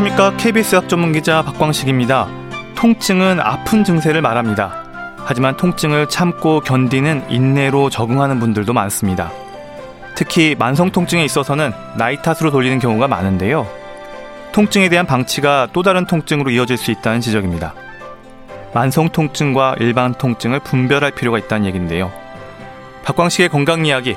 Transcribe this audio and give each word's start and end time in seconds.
안녕하십니까. 0.00 0.36
KBS 0.38 0.76
학 0.76 0.88
전문 0.88 1.12
기자 1.12 1.42
박광식입니다. 1.42 2.26
통증은 2.74 3.38
아픈 3.38 3.84
증세를 3.84 4.22
말합니다. 4.22 4.84
하지만 5.26 5.56
통증을 5.56 6.08
참고 6.08 6.60
견디는 6.60 7.24
인내로 7.28 7.90
적응하는 7.90 8.40
분들도 8.40 8.72
많습니다. 8.72 9.30
특히 10.14 10.56
만성 10.58 10.90
통증에 10.90 11.22
있어서는 11.24 11.72
나이 11.98 12.16
탓으로 12.22 12.50
돌리는 12.50 12.78
경우가 12.78 13.08
많은데요. 13.08 13.66
통증에 14.52 14.88
대한 14.88 15.06
방치가 15.06 15.68
또 15.72 15.82
다른 15.82 16.06
통증으로 16.06 16.50
이어질 16.50 16.78
수 16.78 16.90
있다는 16.90 17.20
지적입니다. 17.20 17.74
만성 18.72 19.10
통증과 19.10 19.76
일반 19.80 20.14
통증을 20.14 20.60
분별할 20.60 21.10
필요가 21.10 21.38
있다는 21.38 21.66
얘기인데요. 21.66 22.10
박광식의 23.04 23.50
건강 23.50 23.84
이야기. 23.84 24.16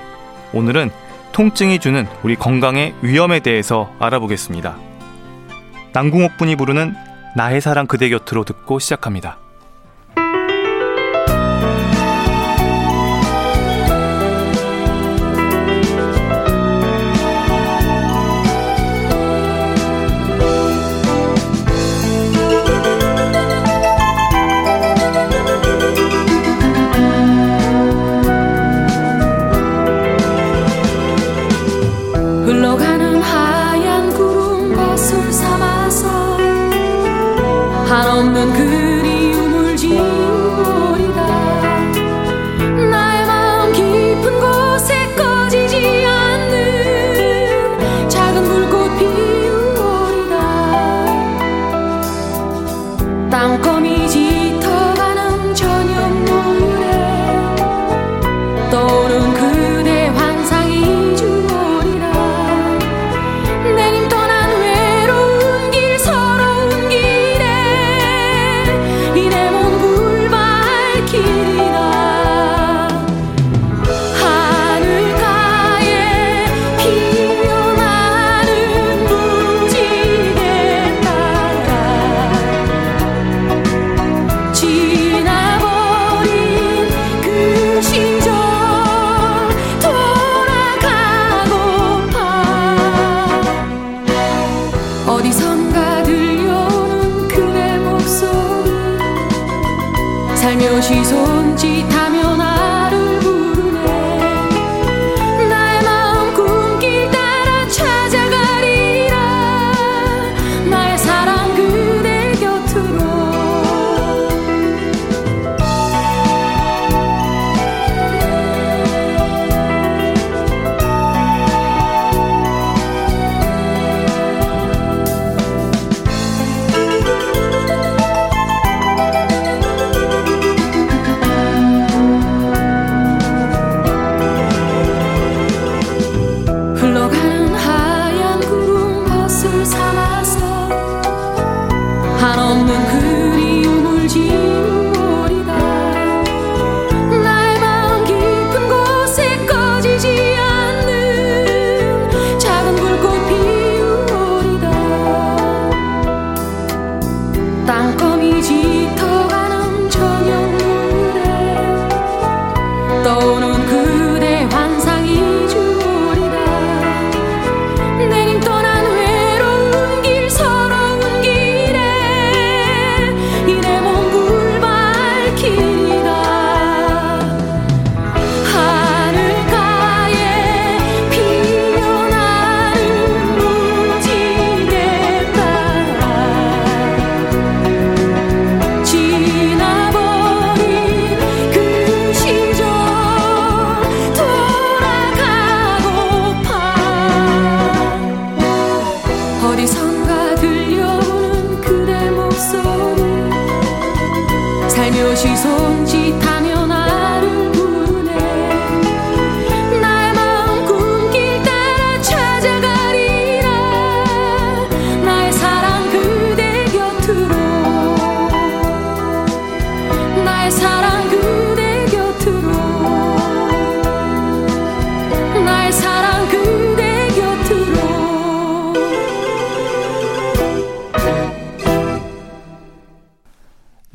오늘은 0.53 0.91
통증이 1.33 1.79
주는 1.79 2.07
우리 2.23 2.35
건강의 2.35 2.93
위험에 3.01 3.41
대해서 3.41 3.91
알아보겠습니다. 3.99 4.92
남궁옥 5.93 6.37
분이 6.37 6.55
부르는 6.55 6.95
나의 7.35 7.61
사랑 7.61 7.87
그대 7.87 8.09
곁으로 8.09 8.43
듣고 8.43 8.79
시작합니다. 8.79 9.37
handen 38.13 38.72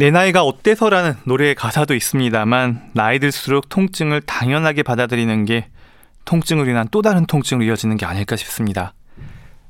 내 0.09 0.13
나이가 0.13 0.43
어때서라는 0.43 1.17
노래의 1.25 1.55
가사도 1.55 1.95
있습니다만 1.95 2.93
나이 2.95 3.19
들수록 3.19 3.69
통증을 3.69 4.23
당연하게 4.23 4.83
받아들이는 4.83 5.45
게 5.45 5.69
통증으로 6.25 6.71
인한 6.71 6.89
또 6.91 7.03
다른 7.03 7.27
통증으로 7.27 7.67
이어지는 7.67 7.99
게 7.99 8.07
아닐까 8.07 8.35
싶습니다. 8.35 8.95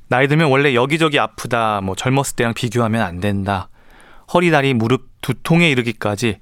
나이 0.07 0.29
들면 0.29 0.49
원래 0.49 0.73
여기저기 0.73 1.19
아프다, 1.19 1.81
뭐 1.81 1.93
젊었을 1.93 2.37
때랑 2.37 2.53
비교하면 2.53 3.01
안 3.01 3.19
된다. 3.19 3.67
허리, 4.33 4.49
다리, 4.49 4.73
무릎, 4.73 5.09
두통에 5.19 5.69
이르기까지 5.71 6.39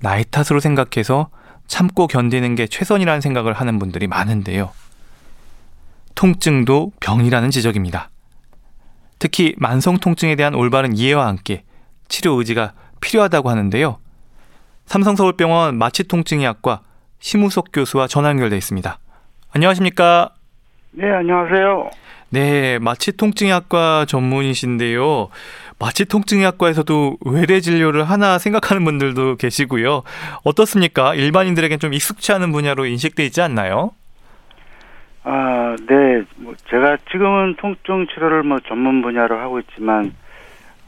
나이 0.00 0.22
탓으로 0.30 0.60
생각해서 0.60 1.30
참고 1.66 2.06
견디는 2.06 2.56
게 2.56 2.66
최선이라는 2.66 3.22
생각을 3.22 3.54
하는 3.54 3.78
분들이 3.78 4.06
많은데요. 4.06 4.70
통증도 6.14 6.92
병이라는 7.00 7.50
지적입니다. 7.50 8.10
특히 9.18 9.54
만성 9.56 9.96
통증에 9.96 10.36
대한 10.36 10.54
올바른 10.54 10.94
이해와 10.94 11.26
함께 11.26 11.64
치료 12.08 12.34
의지가 12.34 12.74
필요하다고 13.04 13.50
하는데요. 13.50 13.98
삼성서울병원 14.86 15.76
마취통증의학과 15.76 16.80
심우석 17.18 17.66
교수와 17.72 18.06
전화 18.06 18.30
연결돼 18.30 18.56
있습니다. 18.56 18.98
안녕하십니까? 19.52 20.30
네, 20.92 21.10
안녕하세요. 21.10 21.90
네, 22.30 22.78
마취통증의학과 22.80 24.06
전문이신데요. 24.06 25.28
마취통증의학과에서도 25.78 27.18
외래 27.26 27.60
진료를 27.60 28.04
하나 28.04 28.38
생각하는 28.38 28.84
분들도 28.84 29.36
계시고요. 29.36 30.02
어떻습니까? 30.42 31.14
일반인들에겐 31.14 31.78
좀 31.78 31.92
익숙치 31.92 32.32
않은 32.32 32.52
분야로 32.52 32.86
인식돼 32.86 33.24
있지 33.26 33.40
않나요? 33.42 33.90
아, 35.24 35.76
네. 35.88 36.22
뭐 36.36 36.54
제가 36.70 36.98
지금은 37.10 37.56
통증 37.56 38.06
치료를 38.12 38.42
뭐 38.42 38.58
전문 38.66 39.02
분야로 39.02 39.38
하고 39.38 39.60
있지만 39.60 40.14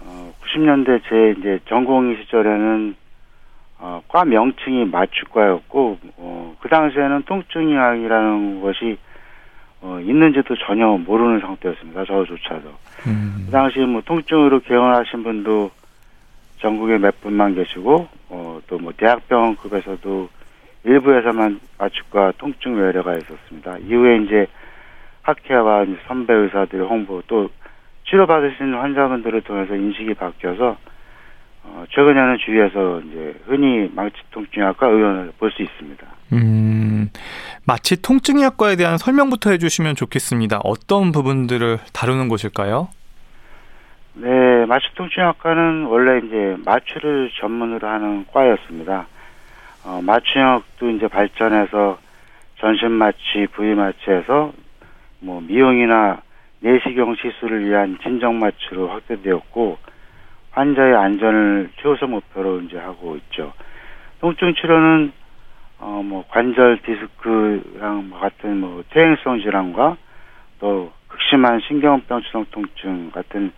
어, 0.06 0.32
90년대 0.42 1.00
제 1.08 1.34
이제 1.38 1.58
전공 1.68 2.14
시절에는 2.16 2.94
어, 3.78 4.02
과 4.08 4.24
명칭이 4.24 4.86
마취과였고 4.86 5.98
어, 6.16 6.56
그 6.60 6.68
당시에는 6.68 7.22
통증의학이라는 7.22 8.62
것이 8.62 8.96
어, 9.82 10.00
있는지도 10.00 10.56
전혀 10.66 10.86
모르는 10.86 11.40
상태였습니다. 11.40 12.04
저조차도. 12.04 12.68
음. 13.06 13.42
그 13.46 13.52
당시 13.52 13.80
뭐 13.80 14.00
통증으로 14.04 14.60
개원하신 14.60 15.22
분도 15.22 15.70
전국에 16.58 16.96
몇 16.98 17.20
분만 17.20 17.54
계시고 17.54 18.08
어, 18.30 18.60
또 18.66 18.78
뭐 18.78 18.92
대학병원급에서도 18.96 20.28
일부에서만 20.84 21.60
마취과 21.78 22.32
통증 22.38 22.76
외래가 22.76 23.16
있었습니다. 23.16 23.78
이후에 23.78 24.18
이제 24.18 24.46
학회와 25.22 25.84
선배 26.06 26.32
의사들의 26.32 26.86
홍보 26.86 27.20
또 27.26 27.48
치료받으신 28.08 28.74
환자분들을 28.74 29.42
통해서 29.42 29.74
인식이 29.74 30.14
바뀌어서 30.14 30.76
어, 31.64 31.84
최근에는 31.90 32.38
주위에서 32.38 33.00
이제 33.00 33.34
흔히 33.46 33.90
마취통증학과 33.94 34.86
의원을 34.86 35.32
볼 35.38 35.50
수 35.50 35.62
있습니다. 35.62 36.06
음, 36.32 37.08
마취통증의학과에 37.66 38.76
대한 38.76 38.98
설명부터 38.98 39.50
해주시면 39.50 39.96
좋겠습니다. 39.96 40.60
어떤 40.64 41.10
부분들을 41.12 41.78
다루는 41.92 42.28
곳일까요? 42.28 42.88
네, 44.14 44.64
마취통증학과는 44.66 45.84
원래 45.86 46.18
이제 46.24 46.56
마취를 46.64 47.30
전문으로 47.40 47.86
하는 47.86 48.24
과였습니다. 48.32 49.06
어, 49.84 50.00
마취 50.02 50.30
영역도 50.30 50.90
이제 50.90 51.06
발전해서 51.08 51.98
전신 52.60 52.92
마취, 52.92 53.46
부위 53.52 53.74
마취에서 53.74 54.52
뭐 55.20 55.40
미용이나 55.40 56.20
내시경 56.66 57.14
시술을 57.14 57.64
위한 57.64 57.96
진정 58.02 58.40
마취로 58.40 58.88
확대되었고 58.88 59.78
환자의 60.50 60.96
안전을 60.96 61.70
최우선 61.80 62.10
목표로 62.10 62.62
이제 62.62 62.76
하고 62.78 63.16
있죠. 63.16 63.52
통증 64.20 64.52
치료는 64.54 65.12
어 65.78 66.02
뭐 66.02 66.24
관절 66.28 66.78
디스크랑 66.82 68.08
뭐 68.08 68.18
같은 68.18 68.58
뭐 68.60 68.82
퇴행성 68.90 69.40
질환과 69.40 69.96
또 70.58 70.90
극심한 71.08 71.60
신경병증성 71.60 72.46
통증 72.50 73.10
같은 73.10 73.52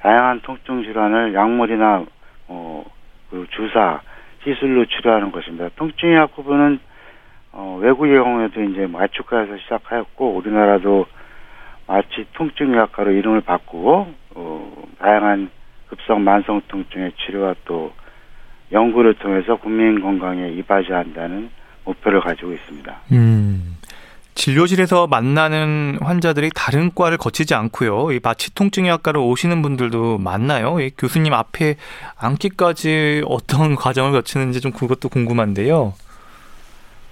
다양한 0.00 0.40
통증 0.40 0.82
질환을 0.82 1.32
약물이나 1.34 2.04
어 2.48 2.84
그 3.30 3.46
주사 3.50 4.00
시술로 4.44 4.84
치료하는 4.84 5.32
것입니다. 5.32 5.68
통증의학 5.74 6.36
부분은 6.36 6.78
어, 7.50 7.78
외국의 7.80 8.14
경우에도 8.14 8.62
이제 8.62 8.86
마취과에서 8.86 9.56
시작하였고 9.58 10.34
우리나라도 10.34 11.06
마취 11.86 12.26
통증 12.34 12.72
의학과로 12.72 13.12
이름을 13.12 13.42
바꾸고 13.42 14.14
어, 14.34 14.84
다양한 14.98 15.50
급성 15.88 16.24
만성 16.24 16.60
통증의 16.68 17.12
치료와 17.24 17.54
또 17.64 17.92
연구를 18.72 19.14
통해서 19.14 19.56
국민 19.56 20.00
건강에 20.00 20.48
이바지한다는 20.50 21.50
목표를 21.84 22.20
가지고 22.20 22.52
있습니다. 22.52 22.94
음. 23.12 23.76
진료실에서 24.34 25.06
만나는 25.06 25.98
환자들이 26.02 26.50
다른 26.54 26.90
과를 26.92 27.16
거치지 27.16 27.54
않고요. 27.54 28.10
이 28.10 28.20
마취 28.22 28.52
통증의학과로 28.52 29.28
오시는 29.28 29.62
분들도 29.62 30.18
많나요? 30.18 30.80
이 30.80 30.90
교수님 30.98 31.32
앞에 31.32 31.76
앉기까지 32.16 33.22
어떤 33.26 33.76
과정을 33.76 34.12
거치는지 34.12 34.60
좀 34.60 34.72
그것도 34.72 35.08
궁금한데요. 35.08 35.94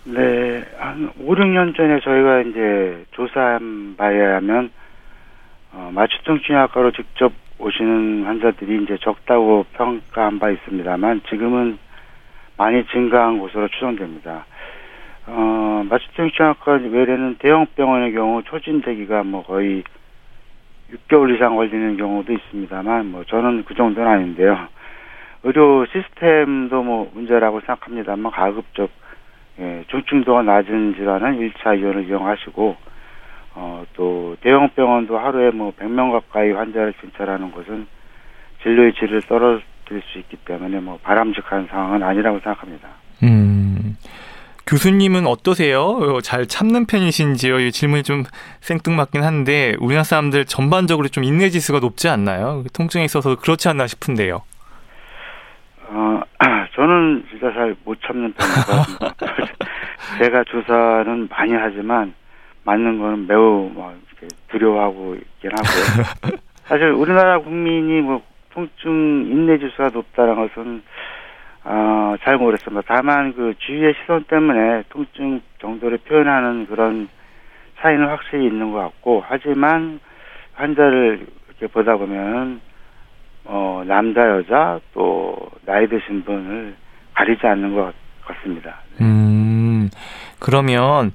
네, 0.05 0.65
한 0.79 1.13
5, 1.17 1.35
6년 1.35 1.77
전에 1.77 2.01
저희가 2.01 2.41
이제 2.41 3.05
조사한 3.13 3.95
바에 3.97 4.21
하면 4.21 4.71
어, 5.73 5.93
마취통증의학과로 5.95 6.91
직접 6.91 7.33
오시는 7.59 8.25
환자들이 8.25 8.83
이제 8.83 8.99
적다고 9.01 9.65
평가한 9.75 10.41
바 10.41 10.51
있습니다만 10.51 11.23
지금은 11.29 11.79
많이 12.57 12.85
증가한 12.87 13.39
것으로 13.39 13.69
추정됩니다. 13.69 14.45
어, 15.29 15.85
마취통증학과 15.89 16.81
외래는 16.91 17.37
대형 17.39 17.67
병원의 17.77 18.13
경우 18.13 18.43
초진 18.43 18.83
대기가 18.83 19.23
뭐 19.23 19.45
거의 19.45 19.85
6개월 20.93 21.33
이상 21.33 21.55
걸리는 21.55 21.97
경우도 21.97 22.33
있습니다만 22.33 23.07
뭐 23.07 23.23
저는 23.23 23.65
그 23.67 23.75
정도는 23.75 24.11
아닌데요. 24.11 24.67
의료 25.45 25.87
시스템도 25.87 26.83
뭐 26.83 27.11
문제라고 27.15 27.61
생각합니다만 27.61 28.33
가급적 28.33 28.91
예, 29.59 29.85
중증도가 29.89 30.43
낮은 30.43 30.95
질환은 30.95 31.39
1차 31.39 31.79
이원을 31.79 32.09
이용하시고 32.09 32.77
어, 33.55 33.85
또 33.95 34.37
대형 34.41 34.71
병원도 34.71 35.19
하루에 35.19 35.51
뭐 35.51 35.73
100명 35.79 36.13
가까이 36.13 36.53
환자를 36.53 36.95
진찰하는 37.01 37.53
것은 37.53 37.87
진료의 38.63 38.95
질을 38.95 39.23
떨어뜨릴 39.23 40.03
수 40.07 40.19
있기 40.21 40.37
때문에 40.45 40.81
뭐 40.81 40.99
바람직한 41.03 41.69
상황은 41.71 42.03
아니라고 42.03 42.39
생각합니다. 42.41 42.89
음. 43.23 43.97
교수님은 44.67 45.27
어떠세요? 45.27 45.83
어, 45.83 46.21
잘 46.21 46.47
참는 46.47 46.87
편이신지요? 46.87 47.61
이 47.61 47.73
질문이 47.73 48.05
좀 48.05 48.23
생뚱맞긴 48.61 49.23
한데 49.23 49.75
우리나라 49.81 50.05
사람들 50.05 50.47
전반적으로 50.47 51.09
좀 51.09 51.25
인내 51.25 51.51
지수가 51.51 51.81
높지 51.81 52.09
않나요? 52.09 52.65
통증에 52.73 53.05
있어서 53.05 53.35
그렇지 53.37 53.69
않나 53.69 53.87
싶은데요. 53.87 54.43
어, 55.89 56.21
저는 56.75 57.25
진짜 57.31 57.53
잘 57.53 57.75
못 57.85 57.99
참는 58.03 58.33
편이고 58.33 59.15
제가 60.23 60.45
주사는 60.45 61.29
많이 61.29 61.55
하지만 61.55 62.15
맞는 62.65 62.99
거는 62.99 63.27
매우 63.27 63.71
뭐 63.73 63.95
두려워하고 64.49 65.17
있긴 65.17 65.51
하고요. 65.53 66.39
사실 66.65 66.91
우리나라 66.91 67.39
국민이 67.41 68.01
뭐 68.01 68.23
통증 68.51 68.91
인내 69.29 69.59
지수가 69.59 69.91
높다는 69.93 70.37
것은 70.37 70.83
어, 71.65 72.15
잘 72.23 72.37
모르겠습니다. 72.37 72.83
다만 72.87 73.35
그 73.35 73.55
주위의 73.59 73.95
시선 74.01 74.25
때문에 74.25 74.85
통증 74.89 75.41
정도를 75.61 75.99
표현하는 75.99 76.67
그런 76.67 77.09
차이는 77.81 78.07
확실히 78.07 78.47
있는 78.47 78.73
것 78.73 78.79
같고 78.79 79.25
하지만 79.27 80.01
환자를 80.55 81.27
이렇게 81.49 81.67
보다 81.67 81.97
보면 81.97 82.61
어, 83.45 83.83
남자 83.87 84.29
여자 84.31 84.81
또 84.95 85.37
나이 85.67 85.87
드신 85.89 86.25
분을 86.25 86.75
가리지 87.15 87.47
않는 87.47 87.75
것 87.75 87.93
같습니다. 88.25 88.77
음 89.01 89.89
그러면 90.39 91.11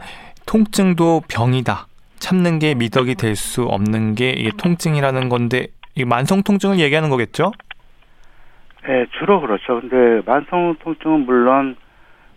통증도 0.46 1.22
병이다. 1.30 1.88
참는 2.20 2.60
게 2.60 2.74
미덕이 2.76 3.16
될 3.16 3.36
수 3.36 3.64
없는 3.64 4.16
게 4.16 4.32
이게 4.32 4.50
통증이라는 4.58 5.30
건데 5.30 5.68
이 5.96 6.04
만성 6.06 6.42
통증을 6.44 6.80
얘기하는 6.80 7.10
거겠죠? 7.10 7.52
네, 8.88 9.06
주로 9.18 9.42
그렇죠. 9.42 9.82
근데 9.82 10.22
만성 10.26 10.76
통증은 10.84 11.26
물론 11.26 11.76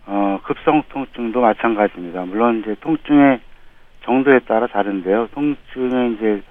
어, 0.05 0.39
급성 0.43 0.83
통증도 0.89 1.39
마찬가지입니다. 1.41 2.25
물론 2.25 2.59
이제 2.61 2.75
통증의 2.81 3.39
정도에 4.03 4.39
따라 4.39 4.67
다른데요. 4.67 5.29
통증의 5.33 6.13
이제 6.13 6.41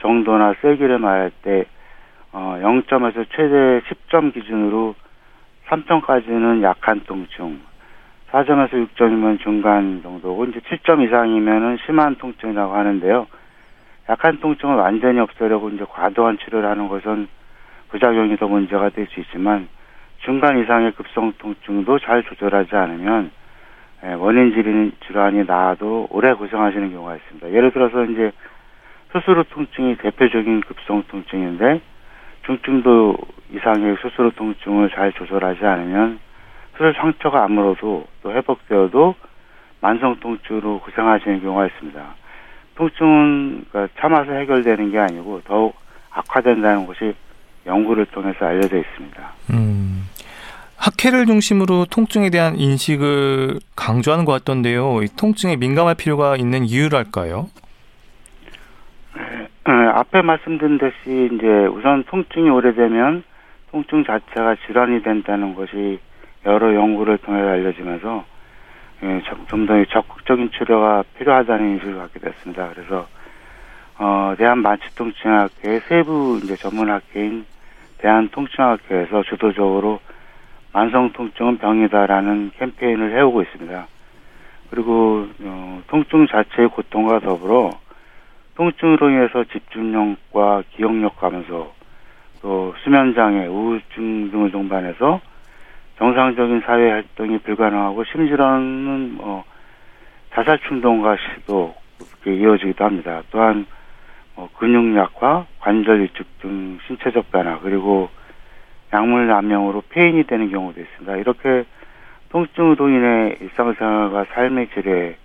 정도나 0.00 0.54
세기를 0.62 0.98
말할 0.98 1.30
때 1.42 1.64
어, 2.38 2.58
0점에서 2.60 3.24
최대 3.30 3.80
10점 3.88 4.34
기준으로 4.34 4.94
3점까지는 5.68 6.62
약한 6.62 7.00
통증, 7.06 7.60
4점에서 8.30 8.72
6점이면 8.72 9.40
중간 9.40 10.02
정도고 10.02 10.44
이제 10.44 10.60
7점 10.60 11.02
이상이면은 11.02 11.78
심한 11.86 12.16
통증이라고 12.16 12.74
하는데요. 12.74 13.26
약한 14.10 14.38
통증을 14.40 14.74
완전히 14.76 15.18
없애려고 15.18 15.70
이제 15.70 15.86
과도한 15.88 16.36
치료를 16.36 16.68
하는 16.68 16.88
것은 16.88 17.26
부작용이 17.88 18.36
더 18.36 18.48
문제가 18.48 18.90
될 18.90 19.06
수 19.06 19.20
있지만 19.20 19.66
중간 20.18 20.58
이상의 20.58 20.92
급성 20.92 21.32
통증도 21.38 22.00
잘 22.00 22.22
조절하지 22.22 22.76
않으면 22.76 23.30
예, 24.04 24.12
원인 24.12 24.52
질환이 25.06 25.44
나아도 25.46 26.06
오래 26.10 26.34
고생하시는 26.34 26.92
경우가 26.92 27.16
있습니다. 27.16 27.50
예를 27.52 27.70
들어서 27.70 28.04
이제 28.04 28.30
스스로 29.12 29.42
통증이 29.44 29.96
대표적인 29.96 30.60
급성 30.60 31.02
통증인데 31.08 31.80
중증도 32.46 33.16
이상의 33.52 33.96
스스로 34.00 34.30
통증을 34.30 34.90
잘 34.90 35.12
조절하지 35.12 35.64
않으면 35.64 36.18
수술 36.72 36.94
상처가 36.94 37.44
아물어도 37.44 38.06
또 38.22 38.32
회복되어도 38.32 39.14
만성 39.80 40.18
통증으로 40.20 40.80
고생하시는 40.80 41.42
경우가 41.42 41.66
있습니다. 41.66 42.02
통증은 42.76 43.64
그러니까 43.70 44.00
참아서 44.00 44.32
해결되는 44.32 44.90
게 44.90 44.98
아니고 44.98 45.42
더욱 45.44 45.76
악화된다는 46.10 46.86
것이 46.86 47.14
연구를 47.66 48.06
통해서 48.06 48.46
알려져 48.46 48.78
있습니다. 48.78 49.32
음, 49.50 50.08
학회를 50.76 51.26
중심으로 51.26 51.86
통증에 51.90 52.30
대한 52.30 52.56
인식을 52.56 53.58
강조하는 53.74 54.24
것 54.24 54.32
같던데요. 54.32 55.02
이 55.02 55.08
통증에 55.16 55.56
민감할 55.56 55.94
필요가 55.94 56.36
있는 56.36 56.64
이유랄까요? 56.64 57.48
네, 59.66 59.72
어, 59.72 59.90
앞에 59.96 60.22
말씀드린 60.22 60.78
듯이 60.78 61.28
이제 61.32 61.66
우선 61.66 62.04
통증이 62.04 62.48
오래되면 62.48 63.24
통증 63.72 64.04
자체가 64.04 64.54
질환이 64.64 65.02
된다는 65.02 65.56
것이 65.56 65.98
여러 66.44 66.72
연구를 66.72 67.18
통해 67.18 67.40
알려지면서 67.40 68.24
예, 69.02 69.22
좀더 69.48 69.84
적극적인 69.86 70.52
치료가 70.52 71.02
필요하다는 71.18 71.70
인식을 71.70 71.96
갖게 71.96 72.20
됐습니다. 72.20 72.70
그래서 72.74 73.08
어, 73.98 74.34
대한만취통증학회 74.38 75.80
세부 75.88 76.40
이제 76.44 76.54
전문학회인 76.54 77.44
대한통증학회에서 77.98 79.24
주도적으로 79.24 79.98
만성통증은 80.72 81.58
병이다라는 81.58 82.52
캠페인을 82.56 83.16
해오고 83.16 83.42
있습니다. 83.42 83.88
그리고 84.70 85.26
어, 85.40 85.82
통증 85.88 86.28
자체의 86.28 86.68
고통과 86.68 87.18
더불어 87.18 87.72
통증으로 88.56 89.10
인해서 89.10 89.44
집중력과 89.44 90.64
기억력 90.72 91.16
감소, 91.16 91.72
또 92.40 92.74
수면장애, 92.82 93.46
우울증 93.46 94.30
등을 94.30 94.50
동반해서 94.50 95.20
정상적인 95.98 96.62
사회 96.64 96.90
활동이 96.90 97.38
불가능하고 97.38 98.04
심지어는 98.04 99.16
뭐 99.16 99.44
자살 100.34 100.58
충동과 100.60 101.16
시도 101.16 101.74
이어지기도 102.26 102.84
합니다. 102.84 103.22
또한 103.30 103.66
뭐 104.34 104.48
근육 104.58 104.96
약화, 104.96 105.46
관절 105.60 106.02
위축 106.02 106.26
등 106.40 106.78
신체적 106.86 107.30
변화 107.30 107.58
그리고 107.60 108.08
약물 108.92 109.26
남용으로 109.26 109.82
폐인이 109.88 110.24
되는 110.24 110.50
경우도 110.50 110.80
있습니다. 110.80 111.16
이렇게 111.16 111.64
통증으로 112.30 112.88
인해 112.88 113.36
일상생활과 113.40 114.24
삶의 114.32 114.68
질에 114.70 115.16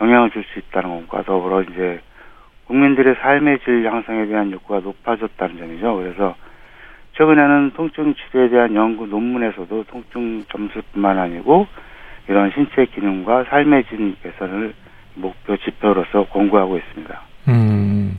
영향을 0.00 0.30
줄 0.30 0.44
수 0.44 0.58
있다는 0.58 1.06
것과 1.06 1.22
더불어 1.22 1.62
이제 1.62 2.00
국민들의 2.66 3.16
삶의 3.20 3.60
질 3.64 3.84
향상에 3.86 4.26
대한 4.26 4.50
욕구가 4.52 4.80
높아졌다는 4.80 5.58
점이죠. 5.58 5.96
그래서 5.96 6.34
최근에는 7.16 7.72
통증 7.74 8.14
치료에 8.14 8.48
대한 8.48 8.74
연구 8.74 9.06
논문에서도 9.06 9.84
통증 9.84 10.44
점수뿐만 10.50 11.18
아니고 11.18 11.66
이런 12.28 12.50
신체 12.54 12.86
기능과 12.86 13.44
삶의 13.44 13.84
질 13.84 14.14
개선을 14.22 14.74
목표 15.14 15.56
지표로서 15.58 16.24
공고하고 16.30 16.78
있습니다. 16.78 17.20
음, 17.48 18.18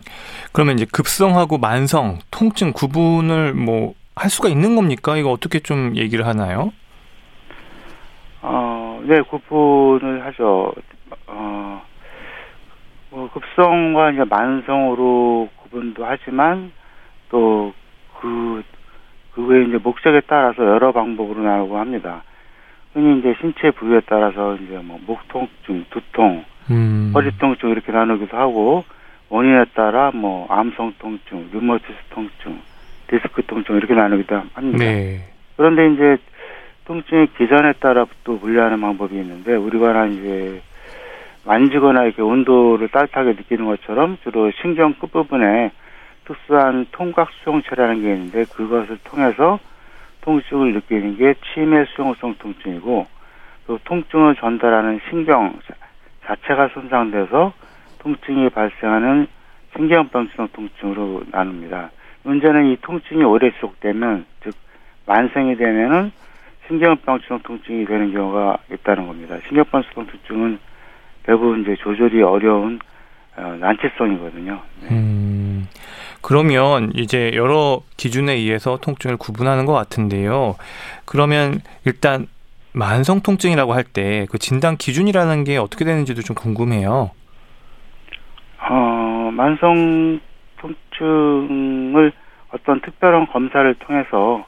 그러면 0.52 0.76
이제 0.76 0.86
급성하고 0.92 1.58
만성 1.58 2.20
통증 2.30 2.72
구분을 2.74 3.54
뭐 3.54 3.94
할 4.16 4.30
수가 4.30 4.50
있는 4.50 4.76
겁니까? 4.76 5.18
이거 5.18 5.32
어떻게 5.32 5.60
좀 5.60 5.96
얘기를 5.96 6.26
하나요? 6.26 6.72
어, 8.42 9.02
네, 9.06 9.22
구분을 9.22 10.26
하죠. 10.26 10.74
어, 11.28 11.82
뭐 13.14 13.30
급성과 13.30 14.10
이제 14.12 14.24
만성으로 14.28 15.48
구분도 15.58 16.04
하지만 16.04 16.72
또 17.30 17.72
그, 18.20 18.64
그 19.34 19.46
외에 19.46 19.66
이제 19.66 19.78
목적에 19.78 20.22
따라서 20.26 20.66
여러 20.66 20.92
방법으로 20.92 21.44
나누고 21.44 21.78
합니다. 21.78 22.24
흔히 22.94 23.20
이제 23.20 23.36
신체 23.40 23.70
부위에 23.70 24.02
따라서 24.08 24.56
이제 24.56 24.80
뭐 24.84 25.00
목통증, 25.06 25.86
두통, 25.92 26.44
음. 26.72 27.12
허리통증 27.14 27.70
이렇게 27.70 27.92
나누기도 27.92 28.36
하고 28.36 28.84
원인에 29.30 29.66
따라 29.76 30.10
뭐 30.12 30.48
암성 30.50 30.96
통증, 30.98 31.50
류머티스 31.54 31.94
통증, 32.10 32.60
디스크 33.08 33.46
통증 33.46 33.76
이렇게 33.76 33.94
나누기도 33.94 34.42
합니다. 34.54 34.78
네. 34.80 35.20
그런데 35.56 35.94
이제 35.94 36.18
통증의 36.86 37.28
기전에 37.38 37.74
따라 37.74 38.08
또 38.24 38.40
분류하는 38.40 38.82
방법이 38.82 39.16
있는데 39.16 39.56
우리가 39.56 40.08
이제 40.08 40.62
만지거나 41.46 42.06
이렇게 42.06 42.22
온도를 42.22 42.88
따뜻하게 42.90 43.34
느끼는 43.34 43.66
것처럼 43.66 44.18
주로 44.24 44.52
신경 44.62 44.94
끝부분에 44.94 45.72
특수한 46.26 46.86
통각 46.92 47.30
수용체라는 47.44 48.02
게 48.02 48.14
있는데 48.14 48.46
그것을 48.46 48.98
통해서 49.04 49.60
통증을 50.22 50.74
느끼는 50.74 51.18
게 51.18 51.36
치매 51.54 51.86
수용성 51.86 52.36
통증이고 52.40 53.08
또 53.68 53.80
통증을 53.84 54.36
전달하는 54.36 55.02
신경 55.10 55.60
자체가 56.26 56.70
손상돼서 56.70 57.54
통증이 58.00 58.50
발생하는 58.50 59.28
신경병성 59.76 60.50
통증으로 60.54 61.24
나눕니다. 61.32 61.92
문제는 62.24 62.68
이 62.68 62.78
통증이 62.82 63.24
오래 63.24 63.52
지속되면 63.52 64.26
즉 64.44 64.54
만성이 65.06 65.56
되면은 65.58 66.12
신경병성 66.68 67.40
통증이 67.44 67.86
되는 67.86 68.14
경우가 68.14 68.58
있다는 68.72 69.08
겁니다. 69.08 69.38
신경병성 69.48 70.06
통증은 70.06 70.60
대부분 71.24 71.62
이제 71.62 71.76
조절이 71.82 72.22
어려운 72.22 72.80
어, 73.36 73.58
난치성이거든요. 73.60 74.62
네. 74.84 74.90
음, 74.92 75.68
그러면 76.22 76.92
이제 76.94 77.32
여러 77.34 77.82
기준에 77.98 78.34
의해서 78.34 78.78
통증을 78.78 79.18
구분하는 79.18 79.66
것 79.66 79.74
같은데요. 79.74 80.56
그러면 81.06 81.62
일단 81.86 82.28
만성 82.74 83.22
통증이라고 83.22 83.74
할 83.74 83.84
때 83.94 84.26
그 84.30 84.38
진단 84.38 84.78
기준이라는 84.78 85.44
게 85.46 85.58
어떻게 85.58 85.86
되는지도 85.86 86.22
좀 86.22 86.36
궁금해요. 86.36 87.12
어, 88.70 89.32
만성 89.34 90.20
통증을 90.58 92.12
어떤 92.54 92.82
특별한 92.82 93.28
검사를 93.28 93.74
통해서 93.76 94.46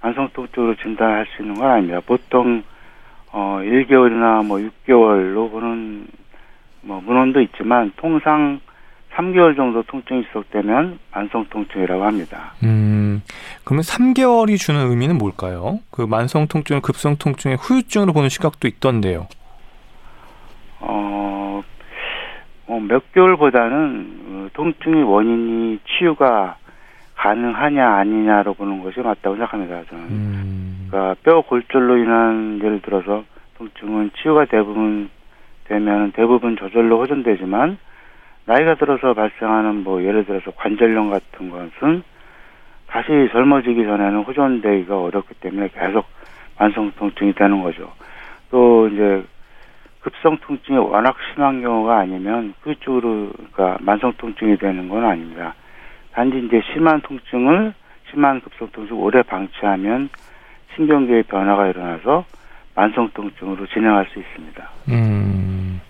만성 0.00 0.28
통증으로 0.32 0.76
진단할 0.76 1.26
수 1.34 1.42
있는 1.42 1.54
건 1.56 1.70
아닙니다. 1.70 2.00
보통 2.06 2.62
어 3.32 3.60
1개월이나 3.62 4.46
뭐 4.46 4.58
6개월로 4.58 5.50
보는 5.50 6.06
뭐 6.82 7.00
문헌도 7.00 7.40
있지만 7.42 7.92
통상 7.96 8.60
3개월 9.14 9.56
정도 9.56 9.82
통증이 9.82 10.24
지속되면 10.26 10.98
만성 11.12 11.44
통증이라고 11.50 12.04
합니다. 12.04 12.52
음, 12.62 13.20
그러면 13.64 13.82
3개월이 13.82 14.56
주는 14.58 14.88
의미는 14.90 15.18
뭘까요? 15.18 15.80
그 15.90 16.02
만성 16.02 16.46
통증을 16.46 16.80
급성 16.80 17.16
통증의 17.16 17.56
후유증으로 17.60 18.12
보는 18.12 18.28
시각도 18.28 18.68
있던데요. 18.68 19.26
어, 20.80 21.62
어 22.68 22.80
몇 22.80 23.12
개월보다는 23.12 24.20
어, 24.28 24.48
통증의 24.52 25.02
원인이 25.02 25.80
치유가 25.86 26.56
가능하냐 27.16 27.84
아니냐로 27.96 28.54
보는 28.54 28.82
것이 28.84 29.00
맞다고 29.00 29.34
생각합니다. 29.34 29.82
저는. 29.90 30.04
음. 30.04 30.47
그러니까 30.90 31.16
뼈 31.22 31.42
골절로 31.42 31.98
인한 31.98 32.60
예를 32.62 32.80
들어서 32.80 33.24
통증은 33.56 34.10
치유가 34.16 34.44
대부분 34.46 35.10
되면 35.64 36.12
대부분 36.12 36.56
저절로 36.56 37.00
호전되지만 37.00 37.78
나이가 38.46 38.74
들어서 38.76 39.12
발생하는 39.12 39.84
뭐 39.84 40.02
예를 40.02 40.24
들어서 40.24 40.50
관절염 40.52 41.10
같은 41.10 41.50
것은 41.50 42.02
다시 42.86 43.28
젊어지기 43.30 43.84
전에는 43.84 44.22
호전되기가 44.22 44.98
어렵기 44.98 45.34
때문에 45.34 45.68
계속 45.68 46.06
만성 46.58 46.90
통증이 46.92 47.34
되는 47.34 47.62
거죠. 47.62 47.92
또 48.50 48.88
이제 48.88 49.22
급성 50.00 50.38
통증이 50.38 50.78
워낙 50.78 51.14
심한 51.34 51.60
경우가 51.60 51.98
아니면 51.98 52.54
그쪽으로 52.62 53.30
그러니까 53.36 53.76
만성 53.80 54.14
통증이 54.16 54.56
되는 54.56 54.88
건 54.88 55.04
아닙니다. 55.04 55.54
단지 56.12 56.38
이제 56.38 56.62
심한 56.72 57.02
통증을 57.02 57.74
심한 58.10 58.40
급성 58.40 58.68
통증 58.72 58.98
오래 58.98 59.22
방치하면 59.22 60.08
신경계의 60.78 61.24
변화가 61.24 61.66
일어나서 61.66 62.24
만성 62.74 63.10
통증으로 63.12 63.66
진행할 63.66 64.06
수 64.12 64.20
있습니다. 64.20 64.70
음. 64.88 65.80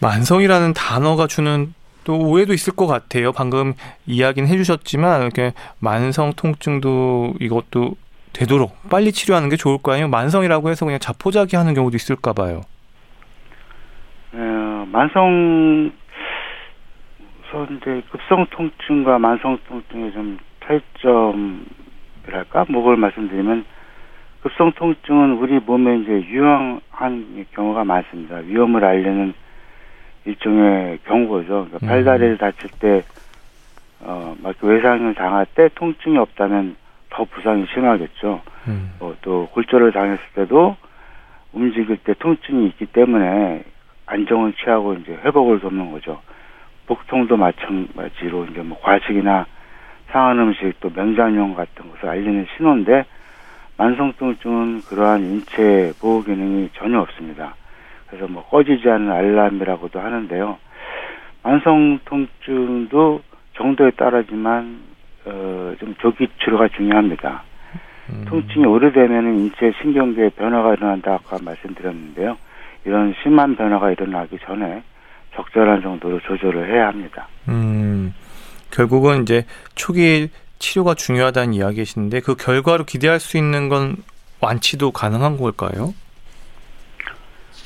만성이라는 0.00 0.72
단어가 0.72 1.26
주는 1.26 1.74
또 2.04 2.16
오해도 2.16 2.54
있을 2.54 2.74
것 2.74 2.86
같아요. 2.86 3.32
방금 3.32 3.74
이야기는 4.06 4.48
해주셨지만 4.48 5.22
이렇게 5.22 5.52
만성 5.80 6.32
통증도 6.32 7.34
이것도 7.40 7.96
되도록 8.32 8.76
빨리 8.88 9.12
치료하는 9.12 9.48
게 9.48 9.56
좋을까요? 9.56 10.08
만성이라고 10.08 10.70
해서 10.70 10.86
그냥 10.86 11.00
자포자기하는 11.00 11.74
경우도 11.74 11.96
있을까 11.96 12.32
봐요. 12.32 12.62
어, 14.32 14.86
만성 14.90 15.90
이제 17.70 18.02
급성 18.10 18.46
통증과 18.50 19.18
만성 19.18 19.58
통증의 19.68 20.12
좀 20.12 20.38
차이점이랄까 20.64 22.66
뭐걸 22.68 22.96
말씀드리면 22.96 23.64
급성 24.42 24.72
통증은 24.72 25.34
우리 25.34 25.58
몸에 25.58 25.98
이제 25.98 26.12
유용한 26.12 27.46
경우가 27.52 27.84
많습니다. 27.84 28.36
위험을 28.36 28.84
알리는 28.84 29.34
일종의 30.24 30.98
경고죠. 31.04 31.66
그러니까 31.68 31.78
음. 31.82 31.86
팔다리를 31.86 32.38
다칠 32.38 32.70
때, 32.78 33.02
어, 34.00 34.34
막 34.42 34.54
외상을 34.60 35.14
당할 35.14 35.46
때 35.54 35.68
통증이 35.74 36.16
없다면 36.16 36.76
더 37.10 37.24
부상이 37.24 37.66
심하겠죠. 37.74 38.40
음. 38.68 38.92
어, 39.00 39.14
또 39.20 39.48
골절을 39.52 39.92
당했을 39.92 40.24
때도 40.34 40.76
움직일 41.52 41.98
때 41.98 42.14
통증이 42.18 42.66
있기 42.68 42.86
때문에 42.86 43.64
안정을 44.06 44.54
취하고 44.54 44.94
이제 44.94 45.18
회복을 45.24 45.60
돕는 45.60 45.92
거죠. 45.92 46.20
복통도 46.86 47.36
마찬가지로 47.36 48.46
이제 48.46 48.62
뭐 48.62 48.80
과식이나 48.80 49.46
상한 50.08 50.38
음식 50.38 50.80
또 50.80 50.90
명장염 50.94 51.54
같은 51.54 51.90
것을 51.90 52.08
알리는 52.08 52.46
신호인데 52.56 53.04
만성통증은 53.80 54.82
그러한 54.82 55.22
인체 55.22 55.90
보호 56.00 56.22
기능이 56.22 56.68
전혀 56.74 57.00
없습니다. 57.00 57.54
그래서 58.06 58.28
뭐 58.28 58.44
꺼지지 58.44 58.86
않는 58.86 59.10
알람이라고도 59.10 59.98
하는데요. 59.98 60.58
만성 61.42 61.98
통증도 62.04 63.22
정도에 63.56 63.90
따라지만 63.92 64.80
어, 65.24 65.74
좀 65.80 65.94
조기 65.98 66.28
치료가 66.42 66.68
중요합니다. 66.68 67.42
음. 68.10 68.26
통증이 68.28 68.66
오래되면 68.66 69.38
인체 69.38 69.72
신경계에 69.80 70.28
변화가 70.30 70.74
일어난다 70.74 71.14
아까 71.14 71.38
말씀드렸는데요. 71.42 72.36
이런 72.84 73.14
심한 73.22 73.56
변화가 73.56 73.92
일어나기 73.92 74.38
전에 74.44 74.82
적절한 75.34 75.80
정도로 75.80 76.20
조절을 76.20 76.70
해야 76.70 76.88
합니다. 76.88 77.28
음, 77.48 78.12
결국은 78.70 79.22
이제 79.22 79.46
초기 79.74 80.28
치료가 80.60 80.94
중요하다는 80.94 81.54
이야기이신데 81.54 82.20
그 82.20 82.36
결과로 82.36 82.84
기대할 82.84 83.18
수 83.18 83.36
있는 83.36 83.68
건 83.68 83.96
완치도 84.40 84.92
가능한 84.92 85.36
걸까요? 85.38 85.92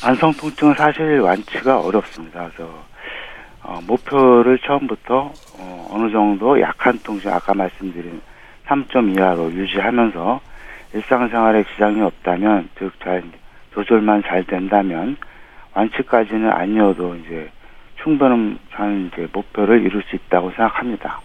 만성 0.03 0.33
통증은 0.33 0.75
사실 0.75 1.21
완치가 1.21 1.81
어렵습니다. 1.81 2.51
그래서 2.55 2.85
어, 3.63 3.81
목표를 3.87 4.59
처음부터 4.61 5.33
어, 5.59 5.89
어느 5.91 6.11
정도 6.11 6.59
약한 6.61 6.99
통증 7.03 7.33
아까 7.33 7.53
말씀드린 7.53 8.21
3점 8.67 9.17
이하로 9.17 9.53
유지하면서 9.53 10.41
일상생활에 10.95 11.65
지장이 11.75 12.01
없다면 12.01 12.71
즉 12.79 12.91
잘 13.03 13.23
조절만 13.75 14.23
잘 14.23 14.45
된다면 14.45 15.17
완치까지는 15.75 16.51
아니어도 16.53 17.17
이제 17.17 17.51
충분한 18.03 19.11
이제 19.13 19.27
목표를 19.33 19.83
이룰 19.83 20.03
수 20.05 20.15
있다고 20.15 20.51
생각합니다. 20.51 21.21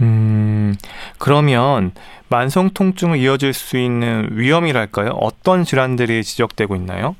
음, 0.00 0.74
그러면 1.18 1.92
만성 2.28 2.70
통증을 2.70 3.18
이어질 3.18 3.52
수 3.52 3.76
있는 3.76 4.28
위험이랄까요? 4.32 5.10
어떤 5.10 5.64
질환들이 5.64 6.22
지적되고 6.22 6.74
있나요? 6.76 7.16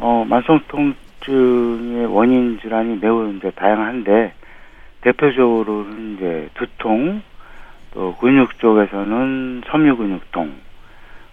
어, 0.00 0.24
만성 0.28 0.60
통증의 0.68 2.06
원인 2.06 2.58
질환이 2.60 2.98
매우 3.00 3.32
이제 3.32 3.50
다양한데 3.52 4.34
대표적으로는 5.00 6.16
이제 6.16 6.48
두통, 6.54 7.22
또 7.92 8.16
근육 8.16 8.58
쪽에서는 8.58 9.62
섬유근육통, 9.66 10.52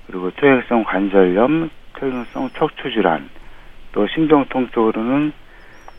그리고 0.07 0.31
퇴행성 0.31 0.83
관절염, 0.83 1.69
퇴행성 1.99 2.49
척추 2.57 2.91
질환, 2.91 3.29
또 3.91 4.07
신경통 4.07 4.69
쪽으로는 4.69 5.33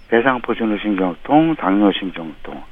대상포진후신경통, 0.09 1.57
당뇨신경통, 1.57 2.63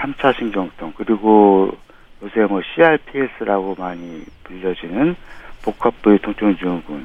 3차 0.00 0.36
신경통, 0.36 0.94
그리고 0.96 1.76
요새 2.22 2.40
뭐 2.40 2.60
CRPS라고 2.74 3.76
많이 3.78 4.24
불려지는 4.44 5.14
복합부위 5.62 6.18
통증 6.20 6.56
증후군, 6.56 7.04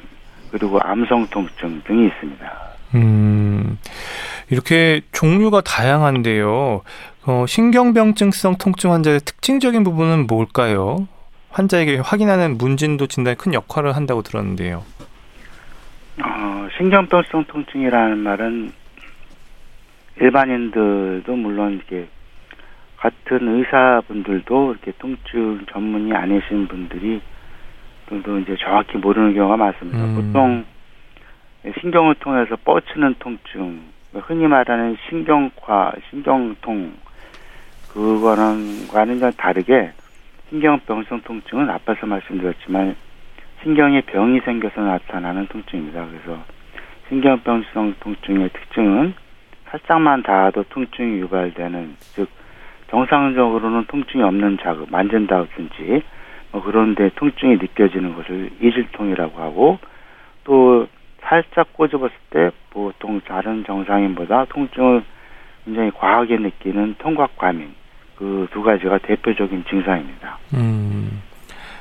그리고 0.50 0.80
암성 0.82 1.28
통증 1.28 1.82
등이 1.84 2.06
있습니다. 2.06 2.52
음, 2.94 3.78
이렇게 4.50 5.02
종류가 5.12 5.60
다양한데요. 5.62 6.82
어, 7.26 7.44
신경병증성 7.46 8.56
통증 8.58 8.92
환자의 8.92 9.20
특징적인 9.20 9.84
부분은 9.84 10.26
뭘까요? 10.26 11.08
환자에게 11.50 11.98
확인하는 11.98 12.58
문진도 12.58 13.06
진단에 13.06 13.34
큰 13.34 13.54
역할을 13.54 13.96
한다고 13.96 14.22
들었는데요. 14.22 14.84
어, 16.22 16.68
신경병성 16.76 17.44
통증이라는 17.46 18.18
말은 18.18 18.72
일반인들도 20.20 21.34
물론 21.34 21.74
이렇게 21.74 22.08
같은 23.06 23.46
의사분들도 23.46 24.72
이렇게 24.72 24.92
통증 24.98 25.64
전문이 25.70 26.12
아니신 26.12 26.66
분들이 26.66 27.20
또 28.08 28.38
이제 28.38 28.56
정확히 28.58 28.98
모르는 28.98 29.34
경우가 29.34 29.56
많습니다. 29.56 30.04
음. 30.04 30.14
보통 30.16 30.64
신경을 31.80 32.16
통해서 32.16 32.56
뻗치는 32.64 33.16
통증, 33.20 33.80
흔히 34.12 34.48
말하는 34.48 34.96
신경과 35.08 35.92
신경통 36.10 36.94
그거는 37.92 38.88
과는 38.88 39.20
좀 39.20 39.32
다르게 39.32 39.92
신경병성 40.50 41.22
통증은 41.22 41.70
앞에서 41.70 42.06
말씀드렸지만 42.06 42.96
신경에 43.62 44.00
병이 44.00 44.40
생겨서 44.40 44.80
나타나는 44.80 45.46
통증입니다. 45.46 46.06
그래서 46.06 46.42
신경병성 47.08 47.94
통증의 48.00 48.48
특징은 48.50 49.14
살짝만 49.70 50.22
닿아도 50.22 50.64
통증이 50.64 51.20
유발되는 51.20 51.96
즉 51.98 52.28
정상적으로는 52.90 53.86
통증이 53.86 54.22
없는 54.22 54.58
자극 54.62 54.90
만진다든지 54.90 56.02
뭐 56.52 56.62
그런데 56.62 57.10
통증이 57.16 57.56
느껴지는 57.56 58.14
것을 58.14 58.50
이질통이라고 58.60 59.40
하고 59.40 59.78
또 60.44 60.86
살짝 61.22 61.72
꼬집었을 61.72 62.14
때 62.30 62.50
보통 62.70 63.20
다른 63.26 63.64
정상인보다 63.64 64.46
통증을 64.46 65.02
굉장히 65.64 65.90
과하게 65.90 66.38
느끼는 66.38 66.96
통각과민 66.98 67.74
그 68.16 68.46
두 68.52 68.62
가지가 68.62 68.98
대표적인 68.98 69.64
증상입니다. 69.68 70.38
음, 70.54 71.22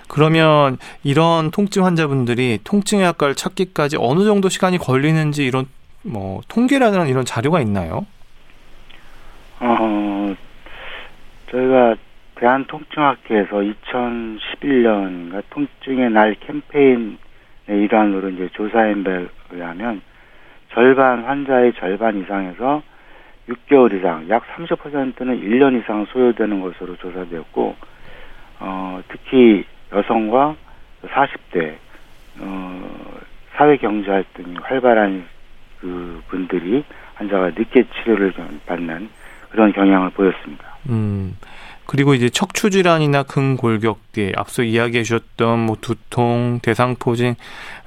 그러면 0.09 0.77
이런 1.03 1.51
통증 1.51 1.85
환자분들이 1.85 2.59
통증의 2.63 3.05
약과를 3.05 3.35
찾기까지 3.35 3.97
어느 3.99 4.25
정도 4.25 4.49
시간이 4.49 4.77
걸리는지 4.77 5.45
이런 5.45 5.65
뭐 6.03 6.41
통계라는 6.49 7.07
이런 7.07 7.25
자료가 7.25 7.61
있나요? 7.61 8.05
어, 9.59 10.35
저희가 11.51 11.95
대한통증학회에서 12.35 13.57
2011년인가 13.57 15.43
통증의 15.49 16.09
날 16.11 16.35
캠페인의 16.39 17.17
일환으로 17.67 18.29
이제 18.29 18.49
조사한 18.53 19.03
바에 19.03 19.27
의하면 19.51 20.01
절반 20.73 21.23
환자의 21.23 21.73
절반 21.73 22.17
이상에서 22.17 22.83
6개월 23.47 23.97
이상, 23.97 24.27
약 24.29 24.43
30%는 24.55 25.39
1년 25.39 25.79
이상 25.79 26.05
소요되는 26.05 26.61
것으로 26.61 26.95
조사되었고, 26.97 27.75
어, 28.59 29.01
특히 29.07 29.65
여성과 29.93 30.55
40대, 31.05 31.75
어, 32.39 33.19
사회 33.53 33.77
경제 33.77 34.09
활동이 34.09 34.55
활발한 34.61 35.25
그 35.79 36.21
분들이 36.27 36.83
환자가 37.13 37.51
늦게 37.51 37.85
치료를 37.93 38.33
좀 38.33 38.59
받는 38.65 39.09
그런 39.51 39.71
경향을 39.71 40.09
보였습니다. 40.09 40.74
음. 40.89 41.37
그리고 41.85 42.15
이제 42.15 42.29
척추 42.29 42.69
질환이나 42.71 43.23
근골격계 43.23 44.33
앞서 44.35 44.63
이야기해 44.63 45.03
주셨던 45.03 45.59
뭐 45.59 45.75
두통, 45.79 46.59
대상포진 46.63 47.35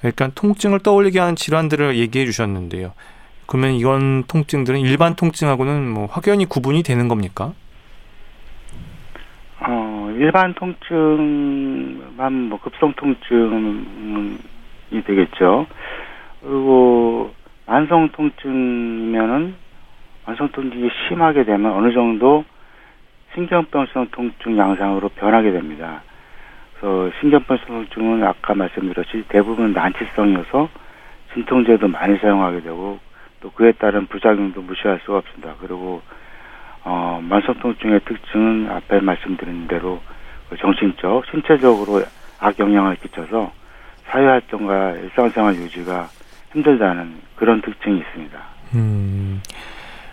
일단 0.05 0.31
통증을 0.35 0.81
떠올리게 0.81 1.19
하는 1.19 1.35
질환들을 1.35 1.97
얘기해 1.97 2.25
주셨는데요. 2.25 2.93
그러면 3.47 3.73
이건 3.73 4.25
통증들은 4.29 4.81
일반 4.81 5.17
통증하고는 5.17 5.89
뭐 5.89 6.07
확연히 6.07 6.45
구분이 6.45 6.83
되는 6.83 7.09
겁니까? 7.09 7.55
어, 9.61 10.15
일반 10.17 10.55
통증만 10.55 12.49
뭐 12.51 12.61
급성 12.61 12.93
통증이 12.93 14.39
되겠죠. 15.07 15.67
그리고 16.41 17.33
만성 17.67 18.11
통증이면은 18.13 19.55
만성 20.25 20.51
통증이 20.53 20.89
심하게 21.09 21.45
되면 21.45 21.73
어느 21.73 21.93
정도 21.93 22.45
신경병성 23.39 24.09
통증 24.11 24.59
양상으로 24.59 25.11
변하게 25.11 25.53
됩니다. 25.53 26.03
그래서 26.75 27.13
신경병성 27.21 27.67
통증은 27.69 28.25
아까 28.25 28.53
말씀드렸듯이 28.53 29.25
대부분 29.29 29.73
난치성이어서 29.73 30.69
진통제도 31.33 31.87
많이 31.87 32.19
사용하게 32.19 32.63
되고 32.63 32.99
또 33.41 33.51
그에 33.53 33.71
따른 33.73 34.07
부작용도 34.09 34.61
무시할 34.63 34.99
수가 35.05 35.19
없습니다. 35.19 35.55
그리고 35.61 36.03
어, 36.83 37.21
만성통증의 37.23 38.01
특징은 38.01 38.71
앞에 38.71 39.01
말씀드린 39.01 39.69
대로 39.69 40.01
그 40.49 40.57
정신적, 40.57 41.27
신체적으로 41.31 42.03
악영향을 42.41 42.97
끼쳐서 42.97 43.53
사회활동과 44.07 44.93
일상생활 44.93 45.55
유지가 45.55 46.09
힘들다는 46.53 47.21
그런 47.37 47.61
특징이 47.63 47.99
있습니다. 47.99 48.39
음, 48.75 49.41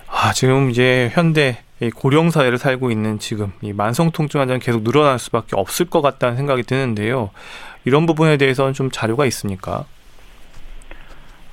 아, 0.07 0.31
지금 0.33 0.69
이제 0.69 1.09
현대 1.13 1.64
고령 1.93 2.29
사회를 2.29 2.57
살고 2.57 2.89
있는 2.89 3.19
지금 3.19 3.51
이 3.61 3.73
만성 3.73 4.11
통증 4.11 4.39
환자는 4.39 4.59
계속 4.59 4.83
늘어날 4.83 5.19
수밖에 5.19 5.55
없을 5.55 5.89
것 5.89 6.01
같다는 6.01 6.37
생각이 6.37 6.63
드는데요. 6.63 7.31
이런 7.83 8.05
부분에 8.05 8.37
대해서는 8.37 8.73
좀 8.73 8.89
자료가 8.89 9.25
있습니까? 9.25 9.85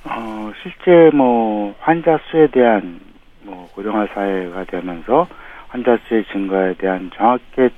어, 0.05 0.51
실제 0.61 1.15
뭐 1.15 1.75
환자 1.79 2.19
수에 2.29 2.47
대한 2.47 3.01
뭐 3.41 3.69
고령화 3.73 4.07
사회가 4.13 4.63
되면서 4.65 5.27
환자 5.67 5.97
수의 6.07 6.23
증가에 6.31 6.73
대한 6.75 7.11
정확하게 7.15 7.69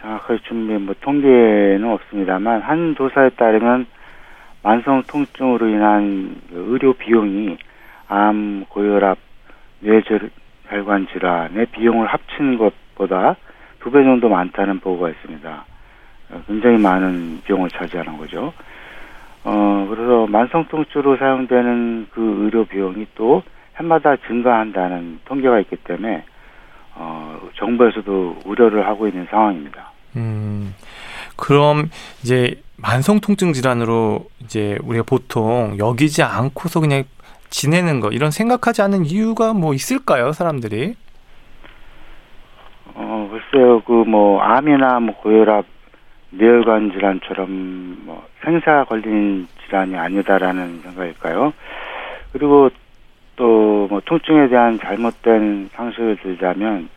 정확하게 0.00 0.38
준비 0.48 0.74
뭐 0.74 0.94
통계는 1.00 1.84
없습니다만 1.84 2.62
한 2.62 2.94
조사에 2.96 3.30
따르면 3.30 3.86
만성 4.62 5.02
통증으로 5.06 5.68
인한 5.68 6.40
그 6.48 6.66
의료 6.70 6.94
비용이 6.94 7.58
암, 8.08 8.64
고혈압, 8.68 9.18
뇌 9.80 10.00
혈관 10.74 11.06
질환의 11.12 11.66
비용을 11.66 12.06
합친 12.06 12.58
것보다 12.58 13.36
두 13.80 13.90
배 13.90 14.02
정도 14.02 14.28
많다는 14.28 14.80
보고가 14.80 15.10
있습니다. 15.10 15.64
어, 16.30 16.42
굉장히 16.46 16.78
많은 16.78 17.42
비용을 17.44 17.68
차지하는 17.70 18.16
거죠. 18.16 18.52
어, 19.44 19.86
그래서 19.90 20.26
만성통증으로 20.26 21.18
사용되는 21.18 22.08
그 22.10 22.20
의료 22.44 22.64
비용이 22.64 23.06
또 23.14 23.42
해마다 23.76 24.16
증가한다는 24.26 25.20
통계가 25.26 25.60
있기 25.60 25.76
때문에 25.76 26.24
어, 26.94 27.38
정부에서도 27.56 28.38
우려를 28.46 28.86
하고 28.86 29.06
있는 29.06 29.26
상황입니다. 29.30 29.92
음, 30.16 30.74
그럼 31.36 31.90
이제 32.22 32.54
만성 32.76 33.20
통증 33.20 33.52
질환으로 33.52 34.26
이제 34.42 34.78
우리가 34.82 35.04
보통 35.06 35.76
여기지 35.78 36.22
않고서 36.22 36.80
그냥 36.80 37.04
지내는 37.58 38.00
거 38.00 38.08
이런 38.10 38.32
생각하지 38.32 38.82
않는 38.82 39.04
이유가 39.04 39.52
뭐 39.54 39.74
있을까요, 39.74 40.32
사람들이? 40.32 40.96
어, 42.94 43.30
글쎄요, 43.30 43.80
그 43.82 43.92
뭐 44.04 44.40
암이나 44.40 44.98
뭐 44.98 45.14
고혈압, 45.16 45.64
뇌혈관 46.30 46.90
질환처럼 46.90 47.46
뭐 48.06 48.26
생사 48.42 48.82
걸린 48.84 49.46
질환이 49.64 49.96
아니다라는 49.96 50.80
생각일까요? 50.82 51.52
그리고 52.32 52.70
또 53.36 53.86
뭐 53.88 54.00
통증에 54.04 54.48
대한 54.48 54.78
잘못된 54.80 55.70
상식을 55.74 56.16
들자면 56.22 56.88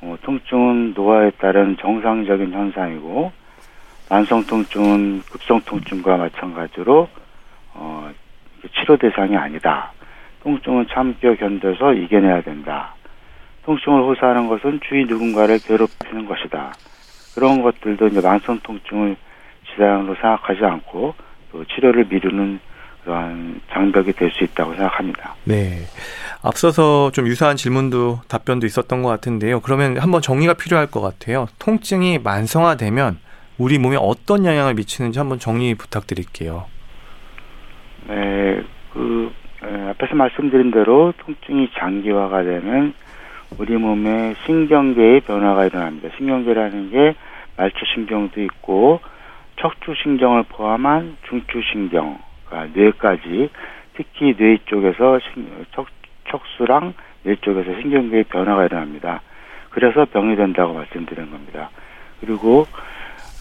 어, 0.00 0.16
통증은 0.22 0.94
노화에 0.96 1.30
따른 1.38 1.76
정상적인 1.80 2.52
현상이고 2.52 3.30
만성 4.10 4.42
통증은 4.44 5.22
급성 5.30 5.60
통증과 5.60 6.16
마찬가지로 6.16 7.08
어, 7.74 8.10
치료 8.74 8.96
대상이 8.96 9.36
아니다. 9.36 9.92
통증은 10.42 10.86
참겨 10.92 11.34
견뎌서 11.36 11.92
이겨내야 11.94 12.42
된다. 12.42 12.94
통증을 13.64 14.02
호소하는 14.02 14.48
것은 14.48 14.80
주위 14.88 15.04
누군가를 15.06 15.58
괴롭히는 15.58 16.26
것이다. 16.26 16.72
그런 17.34 17.62
것들도 17.62 18.06
이제 18.08 18.20
만성 18.20 18.58
통증을 18.60 19.16
질환으로 19.74 20.14
생각하지 20.14 20.64
않고 20.64 21.14
또 21.52 21.64
치료를 21.64 22.06
미루는 22.08 22.60
그러한 23.04 23.60
장벽이 23.72 24.12
될 24.12 24.30
수 24.32 24.42
있다고 24.44 24.74
생각합니다. 24.74 25.34
네. 25.44 25.80
앞서서 26.42 27.10
좀 27.12 27.26
유사한 27.26 27.56
질문도 27.56 28.20
답변도 28.28 28.66
있었던 28.66 29.02
것 29.02 29.08
같은데요. 29.08 29.60
그러면 29.60 29.98
한번 29.98 30.20
정리가 30.22 30.54
필요할 30.54 30.86
것 30.88 31.00
같아요. 31.00 31.46
통증이 31.58 32.18
만성화되면 32.18 33.18
우리 33.58 33.78
몸에 33.78 33.96
어떤 33.98 34.44
영향을 34.44 34.74
미치는지 34.74 35.18
한번 35.18 35.38
정리 35.38 35.74
부탁드릴게요. 35.74 36.66
네, 38.08 38.62
그 38.92 39.32
에, 39.64 39.88
앞에서 39.90 40.14
말씀드린 40.14 40.70
대로 40.70 41.12
통증이 41.18 41.70
장기화가 41.76 42.44
되면 42.44 42.94
우리 43.58 43.76
몸에 43.76 44.34
신경계의 44.44 45.20
변화가 45.22 45.66
일어납니다. 45.66 46.08
신경계라는 46.16 46.90
게 46.90 47.14
말초신경도 47.56 48.42
있고 48.42 49.00
척추신경을 49.60 50.44
포함한 50.44 51.16
중추신경, 51.28 52.18
그러니까 52.46 52.78
뇌까지 52.78 53.50
특히 53.94 54.36
뇌 54.36 54.58
쪽에서 54.66 55.18
신, 55.20 55.48
척, 55.72 55.86
척수랑 56.28 56.94
뇌 57.24 57.36
쪽에서 57.36 57.80
신경계의 57.80 58.24
변화가 58.24 58.66
일어납니다. 58.66 59.22
그래서 59.70 60.04
병이 60.04 60.36
된다고 60.36 60.74
말씀드린 60.74 61.30
겁니다. 61.30 61.70
그리고 62.20 62.66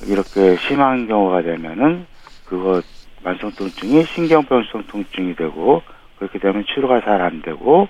이렇게 0.08 0.56
심한 0.58 1.08
경우가 1.08 1.42
되면은 1.44 2.06
그거 2.46 2.82
만성 3.26 3.52
통증이 3.52 4.04
신경병성 4.04 4.84
통증이 4.88 5.36
되고 5.36 5.82
그렇게 6.20 6.38
되면 6.38 6.64
치료가 6.66 7.02
잘 7.02 7.20
안 7.22 7.42
되고 7.42 7.88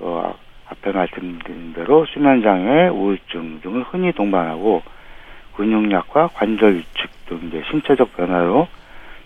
또 0.00 0.34
앞에 0.66 0.90
말씀드린 0.90 1.72
대로 1.72 2.04
수면 2.12 2.42
장애, 2.42 2.88
우울증 2.88 3.60
등을 3.62 3.84
흔히 3.84 4.12
동반하고 4.12 4.82
근육약과 5.56 6.30
관절 6.34 6.74
위축 6.74 7.26
등 7.26 7.40
이제 7.46 7.62
신체적 7.70 8.16
변화로 8.16 8.66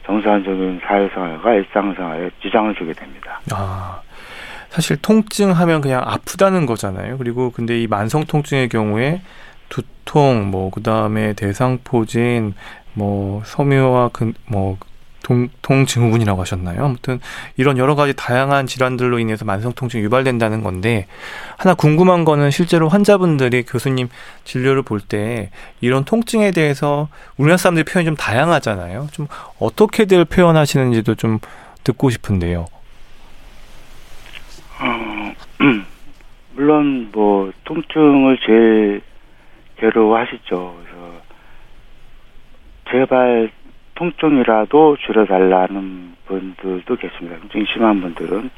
정상적인 0.05 0.81
사회생활과 0.85 1.55
일상생활에 1.55 2.31
지장을 2.43 2.75
주게 2.75 2.93
됩니다. 2.93 3.41
아, 3.53 4.03
사실 4.69 5.01
통증하면 5.01 5.81
그냥 5.81 6.03
아프다는 6.05 6.67
거잖아요. 6.67 7.17
그리고 7.17 7.51
근데 7.51 7.81
이 7.81 7.87
만성 7.87 8.25
통증의 8.25 8.69
경우에 8.69 9.23
두통, 9.71 10.51
뭐 10.51 10.71
그다음에 10.71 11.33
대상포진, 11.33 12.55
뭐 12.93 13.43
섬유와 13.45 14.11
근뭐 14.13 14.77
통증후군이라고 15.63 16.41
하셨나요? 16.41 16.85
아무튼 16.85 17.21
이런 17.57 17.79
여러 17.79 17.95
가지 17.95 18.15
다양한 18.15 18.67
질환들로 18.67 19.19
인해서 19.19 19.45
만성통증이 19.45 20.05
유발된다는 20.05 20.63
건데 20.63 21.07
하나 21.57 21.75
궁금한 21.75 22.25
거는 22.25 22.51
실제로 22.51 22.89
환자분들이 22.89 23.63
교수님 23.65 24.09
진료를 24.45 24.83
볼 24.83 25.01
때 25.01 25.51
이런 25.81 26.05
통증에 26.05 26.51
대해서 26.51 27.09
우리나라 27.37 27.57
사람들이 27.57 27.85
표현이 27.85 28.07
좀 28.07 28.17
다양하잖아요. 28.17 29.09
좀 29.13 29.27
어떻게들 29.59 30.25
표현하시는지도 30.25 31.15
좀 31.17 31.39
듣고 31.85 32.11
싶은데요. 32.11 32.67
어, 34.81 35.35
물론 36.55 37.11
뭐 37.13 37.53
통증을 37.65 38.39
제일 38.47 39.03
괴로워하시죠. 39.77 40.77
그래서 40.79 41.13
제발 42.91 43.51
통증이라도 43.95 44.97
줄여달라는 44.99 46.15
분들도 46.27 46.97
계십니다. 46.97 47.37
통증이 47.41 47.65
심한 47.73 48.01
분들은 48.01 48.51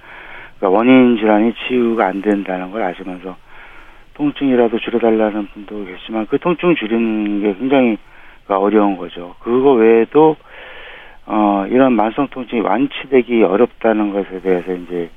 그러니까 0.59 0.69
원인 0.69 1.17
질환이 1.19 1.53
치유가 1.55 2.07
안 2.07 2.23
된다는 2.23 2.71
걸 2.71 2.83
아시면서 2.83 3.37
통증이라도 4.15 4.79
줄여달라는 4.79 5.49
분도 5.49 5.85
계시지만 5.85 6.27
그 6.27 6.39
통증 6.39 6.75
줄이는 6.75 7.43
게 7.43 7.55
굉장히 7.59 7.99
어려운 8.49 8.97
거죠. 8.97 9.35
그거 9.41 9.73
외에도 9.73 10.37
어 11.27 11.67
이런 11.69 11.93
만성 11.93 12.29
통증이 12.29 12.63
완치되기 12.63 13.43
어렵다는 13.43 14.13
것에 14.13 14.41
대해서 14.41 14.73
이제 14.73 15.11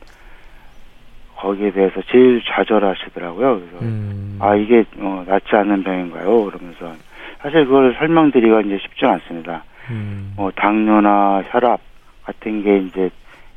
거기에 1.38 1.72
대해서 1.72 2.02
제일 2.12 2.42
좌절하시더라고요. 2.44 3.60
그래서 3.60 3.86
음. 3.86 4.38
아 4.42 4.56
이게 4.56 4.84
어, 4.98 5.24
낫지 5.26 5.56
않는 5.56 5.84
병인가요? 5.84 6.46
그러면서 6.46 6.94
사실 7.42 7.66
그걸 7.66 7.96
설명드리기가 7.98 8.62
이제 8.62 8.80
쉽지 8.80 9.06
않습니다. 9.06 9.64
음. 9.90 10.34
뭐 10.36 10.52
당뇨나 10.52 11.44
혈압 11.50 11.80
같은 12.24 12.64
게 12.64 12.78
이제 12.80 13.10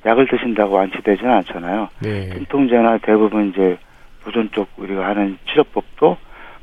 약을 0.04 0.26
드신다고 0.28 0.74
완치되지는 0.74 1.30
않잖아요. 1.30 1.88
네. 2.00 2.30
통제나 2.48 2.98
대부분 2.98 3.50
이제 3.50 3.78
부전 4.20 4.50
쪽 4.52 4.68
우리가 4.76 5.06
하는 5.06 5.38
치료법도 5.48 6.16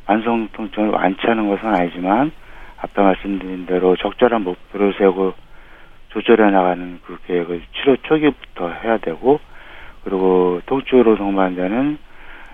만성 0.08 0.48
통증을 0.54 0.90
완치하는 0.90 1.50
것은 1.50 1.68
아니지만 1.68 2.32
아까 2.78 3.04
말씀드린 3.04 3.66
대로 3.66 3.96
적절한 3.96 4.44
목표를 4.44 4.94
세우고 4.98 5.34
조절해 6.10 6.50
나가는 6.50 7.00
그 7.06 7.18
계획을 7.28 7.62
치료 7.74 7.96
초기부터 7.98 8.70
해야 8.84 8.98
되고 8.98 9.40
그리고 10.04 10.62
통증으로 10.66 11.16
동반되는 11.18 11.98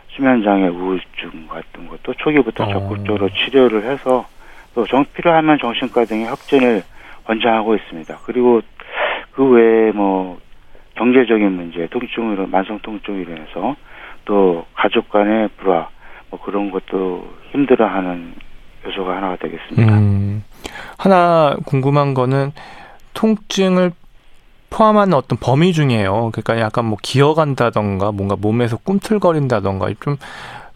수면 0.09 0.43
장애 0.43 0.67
우울증 0.67 1.47
같은 1.47 1.87
것도 1.87 2.13
초기부터 2.15 2.65
어. 2.65 2.73
적극적으로 2.73 3.29
치료를 3.29 3.83
해서 3.83 4.25
또 4.73 4.85
정, 4.85 5.05
필요하면 5.13 5.57
정신과 5.59 6.05
등의 6.05 6.25
협진을 6.25 6.83
권장하고 7.25 7.75
있습니다. 7.75 8.17
그리고 8.25 8.61
그 9.33 9.43
외에 9.49 9.91
뭐 9.91 10.39
경제적인 10.95 11.51
문제, 11.51 11.87
통증으로 11.87 12.47
만성 12.47 12.79
통증으로 12.79 13.31
인해서 13.31 13.75
또 14.23 14.65
가족 14.73 15.09
간의 15.09 15.49
불화 15.57 15.89
뭐 16.29 16.39
그런 16.41 16.71
것도 16.71 17.27
힘들어하는 17.51 18.33
요소가 18.85 19.17
하나가 19.17 19.35
되겠습니다. 19.37 19.97
음, 19.97 20.43
하나 20.97 21.55
궁금한 21.65 22.13
거는 22.13 22.51
통증을 23.13 23.91
포함하는 24.69 25.13
어떤 25.13 25.37
범위 25.39 25.73
중에요. 25.73 26.31
그러니까 26.33 26.59
약간 26.59 26.85
뭐 26.85 26.97
기어간다던가 27.01 28.11
뭔가 28.11 28.35
몸에서 28.35 28.77
꿈틀거린다던가 28.77 29.87
좀 30.01 30.17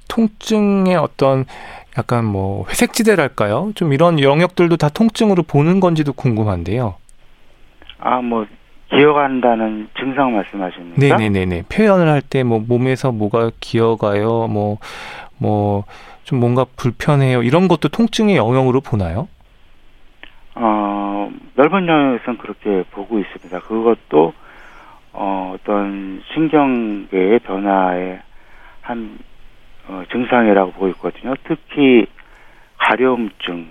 통증의 0.07 0.95
어떤 0.95 1.45
약간 1.97 2.25
뭐 2.25 2.65
회색지대랄까요? 2.69 3.71
좀 3.75 3.93
이런 3.93 4.19
영역들도 4.21 4.77
다 4.77 4.89
통증으로 4.89 5.43
보는 5.43 5.79
건지도 5.79 6.13
궁금한데요. 6.13 6.95
아, 7.99 8.21
뭐 8.21 8.45
기어간다는 8.89 9.87
증상 9.99 10.33
말씀하십니까? 10.33 11.17
네네네네. 11.17 11.63
표현을 11.69 12.07
할 12.09 12.21
때 12.21 12.43
뭐 12.43 12.59
몸에서 12.59 13.11
뭐가 13.11 13.51
기어가요, 13.59 14.47
뭐 14.47 14.77
뭐 15.39 15.83
좀 16.23 16.39
뭔가 16.39 16.63
불편해요. 16.75 17.41
이런 17.41 17.67
것도 17.67 17.89
통증의 17.89 18.35
영역으로 18.35 18.81
보나요? 18.81 19.27
어, 20.53 21.31
넓은 21.55 21.87
영역에서는 21.87 22.37
그렇게 22.37 22.83
보고 22.91 23.17
있습니다. 23.19 23.59
그것도 23.61 24.33
어, 25.13 25.55
어떤 25.55 26.21
신경계의 26.33 27.39
변화의 27.39 28.19
한 28.81 29.17
어, 29.89 30.03
증상이라고 30.11 30.71
보고 30.73 30.87
있거든요. 30.89 31.33
특히 31.45 32.05
가려움증. 32.77 33.67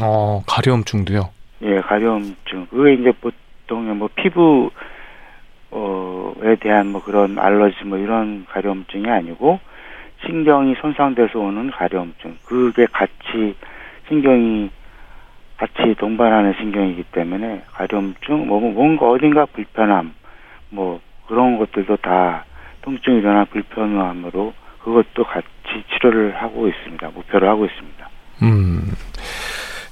어, 0.00 0.42
가려움증도요? 0.48 1.28
예, 1.62 1.80
가려움증. 1.80 2.66
그게 2.70 2.94
이제 2.94 3.12
보통 3.20 3.98
뭐 3.98 4.08
피부 4.14 4.70
어에 5.70 6.56
대한 6.56 6.88
뭐 6.88 7.02
그런 7.02 7.38
알러지 7.38 7.84
뭐 7.84 7.98
이런 7.98 8.46
가려움증이 8.48 9.08
아니고 9.08 9.60
신경이 10.24 10.74
손상돼서 10.80 11.38
오는 11.38 11.70
가려움증. 11.70 12.38
그게 12.44 12.86
같이 12.86 13.54
신경이 14.08 14.70
같이 15.58 15.94
동반하는 15.98 16.54
신경이기 16.58 17.04
때문에 17.12 17.62
가려움증, 17.72 18.46
뭐 18.48 18.58
뭔가 18.60 19.10
어딘가 19.10 19.44
불편함, 19.46 20.14
뭐 20.70 21.00
그런 21.28 21.58
것들도 21.58 21.96
다 21.98 22.44
통증이 22.82 23.18
일어나 23.18 23.44
불편함으로 23.44 24.54
그것도 24.84 25.24
같이 25.24 25.46
치료를 25.92 26.34
하고 26.42 26.68
있습니다. 26.68 27.10
목표를 27.10 27.48
하고 27.48 27.66
있습니다. 27.66 28.08
음. 28.42 28.92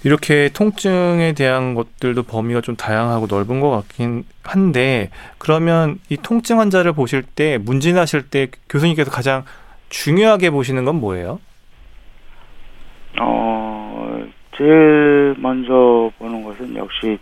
이렇게 0.03 0.48
통증에 0.48 1.35
대한 1.35 1.74
것들도 1.74 2.22
범위가 2.22 2.62
좀 2.62 2.74
다양하고 2.74 3.26
넓은 3.29 3.61
것 3.61 3.70
같긴 3.70 4.24
한데 4.42 5.11
그러면 5.38 5.98
이 6.09 6.16
통증 6.16 6.59
환자를 6.59 6.92
보실 6.92 7.22
때 7.22 7.59
문진하실 7.59 8.31
때 8.31 8.48
교수님께서 8.68 9.11
가장 9.11 9.44
중요하게 9.90 10.50
보시는 10.50 10.85
건 10.87 11.00
뭐예요? 11.00 11.38
어, 13.20 14.22
제일 14.57 15.35
먼저 15.37 16.11
보는 16.18 16.44
것은 16.44 16.76
역시 16.76 17.18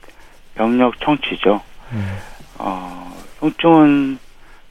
병력 0.55 1.01
청취죠. 1.01 1.61
음. 1.93 2.17
어, 2.59 3.13
통증은 3.41 4.19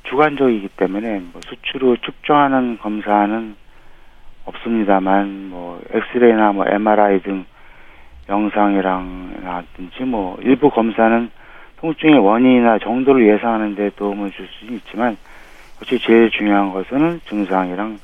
주관적이기 0.09 0.69
때문에 0.77 1.21
뭐 1.31 1.41
수치로 1.45 1.97
측정하는 1.97 2.77
검사는 2.79 3.55
없습니다만 4.45 5.49
뭐 5.49 5.81
엑스레이나 5.91 6.53
뭐 6.53 6.65
MRI 6.67 7.21
등 7.21 7.45
영상이랑 8.29 9.41
라든지 9.43 10.03
뭐 10.03 10.37
일부 10.41 10.69
검사는 10.69 11.29
통증의 11.79 12.19
원인이나 12.19 12.79
정도를 12.79 13.27
예상하는 13.27 13.75
데 13.75 13.89
도움을 13.95 14.31
줄 14.31 14.47
수 14.47 14.65
있지만 14.65 15.17
역시 15.81 15.99
제일 15.99 16.31
중요한 16.31 16.71
것은 16.71 17.21
증상이랑 17.29 17.99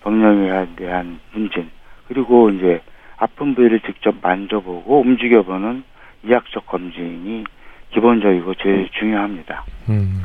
법령에 0.00 0.66
대한 0.76 1.20
문진 1.32 1.70
그리고 2.08 2.50
이제 2.50 2.80
아픈 3.18 3.54
부위를 3.54 3.80
직접 3.80 4.14
만져보고 4.20 5.00
움직여보는 5.00 5.84
이학적 6.24 6.66
검진이 6.66 7.44
기본적이고 7.92 8.54
제일 8.54 8.88
중요합니다. 8.98 9.64
음. 9.90 10.22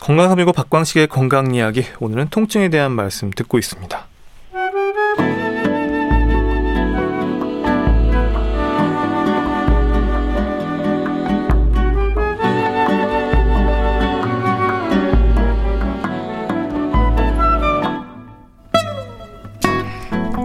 건강함이고 0.00 0.52
박광식의 0.52 1.08
건강 1.08 1.54
이야기 1.54 1.84
오늘은 2.00 2.28
통증에 2.30 2.68
대한 2.68 2.92
말씀 2.92 3.30
듣고 3.30 3.58
있습니다. 3.58 4.06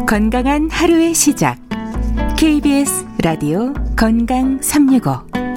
건강한 0.08 0.70
하루의 0.70 1.14
시작. 1.14 1.58
KBS 2.38 3.06
라디오 3.24 3.74
건강 3.96 4.62
365. 4.62 5.51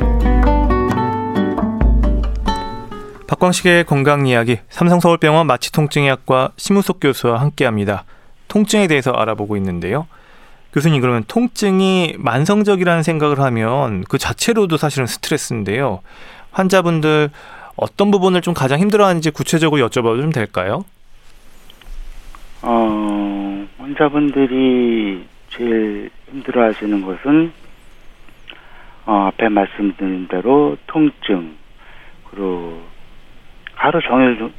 박광식의 3.27 3.85
건강 3.85 4.27
이야기 4.27 4.59
삼성서울병원 4.69 5.47
마취통증의학과 5.47 6.53
심우석 6.57 7.01
교수와 7.01 7.41
함께합니다. 7.41 8.05
통증에 8.49 8.87
대해서 8.87 9.13
알아보고 9.13 9.57
있는데요. 9.57 10.07
교수님 10.73 11.01
그러면 11.01 11.25
통증이 11.27 12.17
만성적이라는 12.19 13.03
생각을 13.03 13.41
하면 13.41 14.05
그 14.09 14.19
자체로도 14.19 14.77
사실은 14.77 15.07
스트레스인데요. 15.07 16.01
환자분들 16.51 17.31
어떤 17.77 18.11
부분을 18.11 18.43
좀 18.43 18.55
가장 18.55 18.79
힘들어하는지 18.79 19.31
구체적으로 19.31 19.89
여쭤봐도 19.89 20.21
좀 20.21 20.31
될까요? 20.31 20.85
어, 22.63 23.67
환자분들이 23.79 25.27
제일 25.51 26.11
힘들어하시는 26.31 27.05
것은 27.05 27.53
어, 29.07 29.29
앞에 29.29 29.49
말씀드린 29.49 30.29
대로 30.29 30.77
통증 30.87 31.57
그리고 32.31 32.94
하루 33.85 34.01
종일 34.01 34.51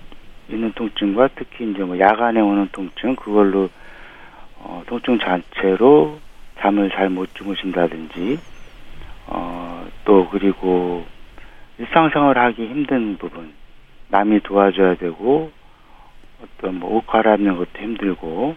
있는 0.50 0.72
통증과 0.74 1.30
특히 1.34 1.72
이제 1.72 1.84
뭐 1.84 1.98
야간에 1.98 2.40
오는 2.42 2.70
통증 2.72 3.16
그걸로 3.16 3.72
어, 4.60 4.84
통증 4.86 5.18
자체로 5.18 6.20
잠을 6.60 6.92
잘 6.92 7.10
못 7.10 7.34
주무신다든지 7.34 8.38
어, 9.26 9.88
또 10.06 10.30
그리고 10.30 11.08
일상생활 11.80 12.38
하기 12.38 12.68
힘든 12.68 13.18
부분 13.18 13.52
남이 14.10 14.42
도와줘야 14.42 14.94
되고 14.94 15.52
어떤 16.44 16.80
뭐 16.80 16.98
옷 16.98 17.08
갈아입는 17.08 17.58
것도 17.58 17.80
힘들고 17.80 18.56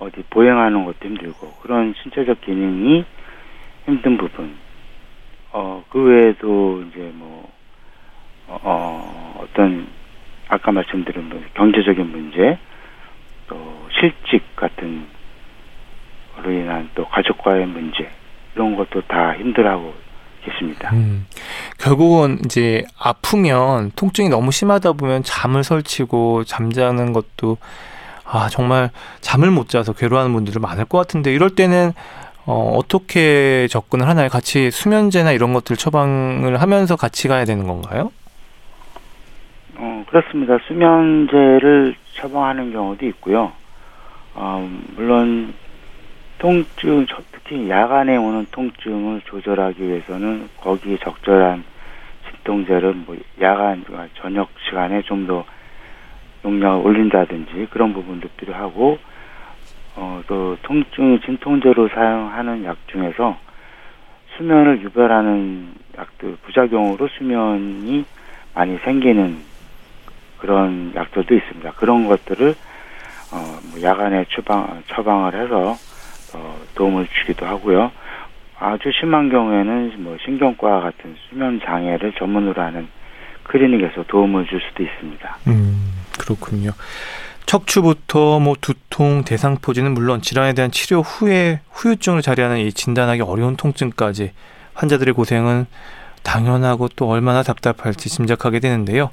어디 0.00 0.22
보행하는 0.28 0.84
것도 0.84 0.98
힘들고 1.00 1.50
그런 1.62 1.94
신체적 2.02 2.42
기능이 2.42 3.06
힘든 3.86 4.18
부분. 4.18 4.54
어 5.52 5.82
그 5.88 6.02
외에도 6.02 6.82
이제 6.82 7.10
뭐 7.14 7.50
어, 8.48 8.58
어, 8.62 9.44
어떤 9.44 9.86
아까 10.48 10.72
말씀드린 10.72 11.28
뭐 11.28 11.40
경제적인 11.54 12.10
문제 12.10 12.58
또 13.46 13.86
실직 13.92 14.56
같은 14.56 15.06
로 16.42 16.52
인한 16.52 16.88
또 16.94 17.04
가족과의 17.06 17.66
문제 17.66 18.08
이런 18.54 18.76
것도 18.76 19.02
다 19.02 19.34
힘들어하고 19.34 19.92
계십니다. 20.44 20.90
음, 20.92 21.26
결국은 21.78 22.38
이제 22.44 22.84
아프면 22.98 23.90
통증이 23.96 24.28
너무 24.28 24.52
심하다 24.52 24.92
보면 24.92 25.24
잠을 25.24 25.64
설치고 25.64 26.44
잠자는 26.44 27.12
것도 27.12 27.58
아 28.24 28.48
정말 28.50 28.90
잠을 29.20 29.50
못 29.50 29.68
자서 29.68 29.92
괴로워하는 29.92 30.32
분들이 30.32 30.58
많을 30.60 30.84
것 30.84 30.98
같은데 30.98 31.32
이럴 31.32 31.50
때는 31.50 31.92
어, 32.44 32.76
어떻게 32.78 33.66
접근을 33.68 34.08
하나요? 34.08 34.28
같이 34.28 34.70
수면제나 34.70 35.32
이런 35.32 35.52
것들 35.52 35.76
처방을 35.76 36.60
하면서 36.60 36.96
같이 36.96 37.28
가야 37.28 37.44
되는 37.44 37.66
건가요? 37.66 38.10
어, 39.80 40.04
그렇습니다. 40.08 40.58
수면제를 40.66 41.94
처방하는 42.14 42.72
경우도 42.72 43.06
있고요. 43.06 43.52
어, 44.34 44.68
물론 44.96 45.54
통증, 46.38 47.06
특히 47.32 47.68
야간에 47.68 48.16
오는 48.16 48.46
통증을 48.50 49.20
조절하기 49.24 49.80
위해서는 49.82 50.48
거기에 50.60 50.98
적절한 50.98 51.62
진통제를 52.28 52.94
뭐 52.94 53.16
야간, 53.40 53.84
저녁 54.14 54.48
시간에 54.68 55.02
좀 55.02 55.26
더 55.26 55.44
용량을 56.44 56.86
올린다든지 56.86 57.68
그런 57.70 57.92
부분도 57.92 58.28
필요하고, 58.36 58.98
어, 59.96 60.22
또 60.28 60.56
통증 60.62 61.20
진통제로 61.20 61.88
사용하는 61.88 62.64
약 62.64 62.76
중에서 62.86 63.36
수면을 64.36 64.80
유발하는 64.82 65.74
약들, 65.96 66.36
부작용으로 66.42 67.08
수면이 67.08 68.04
많이 68.54 68.78
생기는 68.78 69.38
그런 70.38 70.92
약들도 70.94 71.34
있습니다. 71.34 71.72
그런 71.72 72.06
것들을 72.08 72.54
어, 73.32 73.58
뭐 73.70 73.82
야간에 73.82 74.24
처방, 74.34 74.82
처방을 74.88 75.34
해서 75.34 75.76
어, 76.34 76.58
도움을 76.74 77.06
주기도 77.20 77.46
하고요. 77.46 77.90
아주 78.58 78.90
심한 78.98 79.28
경우에는 79.28 80.02
뭐 80.02 80.16
신경과 80.24 80.80
같은 80.80 81.14
수면 81.28 81.60
장애를 81.64 82.12
전문으로 82.18 82.60
하는 82.60 82.88
클리닉에서 83.44 84.04
도움을 84.08 84.46
줄 84.46 84.60
수도 84.60 84.82
있습니다. 84.82 85.38
음, 85.46 85.92
그렇군요. 86.18 86.72
척추부터 87.46 88.40
뭐 88.40 88.54
두통, 88.60 89.24
대상포진은 89.24 89.94
물론 89.94 90.20
질환에 90.20 90.52
대한 90.52 90.70
치료 90.70 91.00
후에 91.00 91.60
후유증을 91.70 92.20
자리하는 92.20 92.58
이 92.58 92.72
진단하기 92.72 93.22
어려운 93.22 93.56
통증까지 93.56 94.32
환자들의 94.74 95.14
고생은 95.14 95.66
당연하고 96.22 96.88
또 96.94 97.08
얼마나 97.08 97.42
답답할지 97.42 98.10
짐작하게 98.10 98.60
되는데요. 98.60 99.10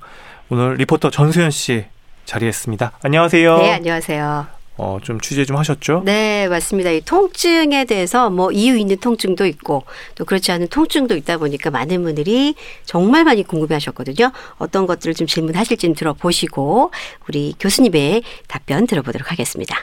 오늘 0.49 0.75
리포터 0.75 1.09
전수현 1.09 1.49
씨 1.51 1.85
자리했습니다. 2.25 2.99
안녕하세요. 3.01 3.57
네, 3.57 3.71
안녕하세요. 3.73 4.47
어, 4.77 4.97
좀 5.01 5.19
취재 5.21 5.45
좀 5.45 5.57
하셨죠? 5.57 6.03
네, 6.05 6.47
맞습니다. 6.49 6.91
이 6.91 7.01
통증에 7.01 7.85
대해서 7.85 8.29
뭐 8.29 8.51
이유 8.51 8.77
있는 8.77 8.97
통증도 8.97 9.45
있고 9.47 9.85
또 10.15 10.25
그렇지 10.25 10.51
않은 10.51 10.67
통증도 10.67 11.15
있다 11.15 11.37
보니까 11.37 11.71
많은 11.71 12.03
분들이 12.03 12.55
정말 12.83 13.23
많이 13.23 13.43
궁금해 13.43 13.75
하셨거든요. 13.75 14.31
어떤 14.57 14.85
것들을 14.85 15.13
좀 15.15 15.27
질문하실지는 15.27 15.95
들어보시고 15.95 16.91
우리 17.27 17.55
교수님의 17.59 18.23
답변 18.47 18.85
들어보도록 18.85 19.31
하겠습니다. 19.31 19.77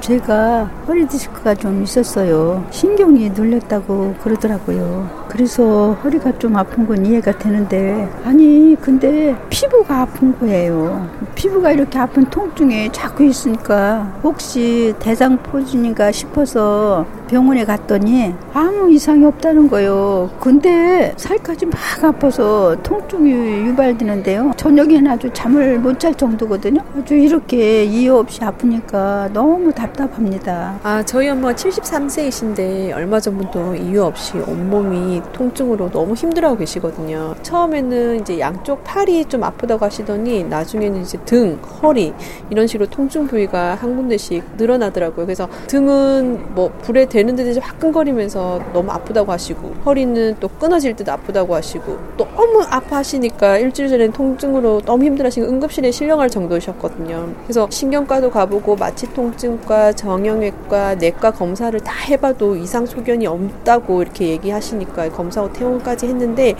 제가 0.00 0.64
허리 0.86 1.06
디스크가 1.06 1.54
좀 1.54 1.82
있었어요. 1.82 2.66
신경이 2.70 3.30
눌렸다고 3.30 4.14
그러더라고요. 4.22 5.08
그래서 5.28 5.92
허리가 6.02 6.36
좀 6.38 6.56
아픈 6.56 6.86
건 6.86 7.06
이해가 7.06 7.38
되는데, 7.38 8.08
아니, 8.24 8.76
근데 8.80 9.34
피부가 9.48 10.02
아픈 10.02 10.38
거예요. 10.38 11.08
피부가 11.34 11.70
이렇게 11.72 11.98
아픈 11.98 12.24
통증에 12.24 12.90
자꾸 12.92 13.24
있으니까, 13.24 14.12
혹시 14.22 14.92
대상포진인가 14.98 16.12
싶어서 16.12 17.06
병원에 17.28 17.64
갔더니 17.64 18.34
아무 18.52 18.90
이상이 18.92 19.24
없다는 19.24 19.68
거예요. 19.68 20.30
근데 20.38 21.14
살까지 21.16 21.66
막 21.66 21.78
아파서 22.02 22.76
통증이 22.82 23.30
유발되는데요. 23.68 24.52
저녁에는 24.56 25.10
아주 25.10 25.30
잠을 25.32 25.78
못 25.78 25.98
잘 26.02 26.14
정도거든요. 26.14 26.82
아주 26.98 27.14
이렇게 27.14 27.84
이유 27.84 28.16
없이 28.16 28.42
아프니까 28.42 29.30
너무 29.32 29.71
답답합니다. 29.72 30.78
아, 30.82 31.02
저희 31.04 31.28
엄마가 31.28 31.54
73세이신데 31.54 32.94
얼마 32.94 33.20
전부터 33.20 33.74
이유 33.76 34.02
없이 34.04 34.36
온몸이 34.38 35.22
통증으로 35.32 35.90
너무 35.90 36.14
힘들어하고 36.14 36.58
계시거든요. 36.58 37.34
처음에는 37.42 38.20
이제 38.20 38.38
양쪽 38.38 38.84
팔이 38.84 39.26
좀 39.26 39.44
아프다고 39.44 39.84
하시더니 39.84 40.44
나중에는 40.44 41.02
이제 41.02 41.18
등, 41.24 41.58
허리 41.82 42.12
이런 42.50 42.66
식으로 42.66 42.88
통증 42.88 43.26
부위가 43.26 43.74
한 43.74 43.96
군데씩 43.96 44.44
늘어나더라고요. 44.56 45.26
그래서 45.26 45.48
등은 45.66 46.54
뭐 46.54 46.70
불에 46.82 47.06
대는 47.06 47.36
듯이 47.36 47.58
화끈거리면서 47.58 48.60
너무 48.72 48.90
아프다고 48.90 49.32
하시고 49.32 49.74
허리는 49.84 50.36
또 50.40 50.48
끊어질 50.48 50.94
듯 50.96 51.08
아프다고 51.08 51.54
하시고 51.54 51.98
너무 52.16 52.62
아파하시니까 52.68 53.58
일주일 53.58 53.88
전에 53.88 54.08
통증으로 54.08 54.82
너무 54.82 55.04
힘들어하시고 55.04 55.46
응급실에 55.46 55.90
실려갈 55.90 56.28
정도셨거든요. 56.30 57.28
그래서 57.44 57.66
신경과도 57.70 58.30
가보고 58.30 58.76
마취 58.76 59.12
통증 59.12 59.58
과 59.66 59.92
정형외과 59.92 60.96
내과 60.96 61.32
검사를 61.32 61.78
다 61.80 61.92
해봐도 62.08 62.56
이상 62.56 62.86
소견이 62.86 63.26
없다고 63.26 64.02
이렇게 64.02 64.28
얘기하시니까 64.28 65.10
검사하고 65.10 65.52
퇴원까지 65.52 66.06
했는데 66.06 66.54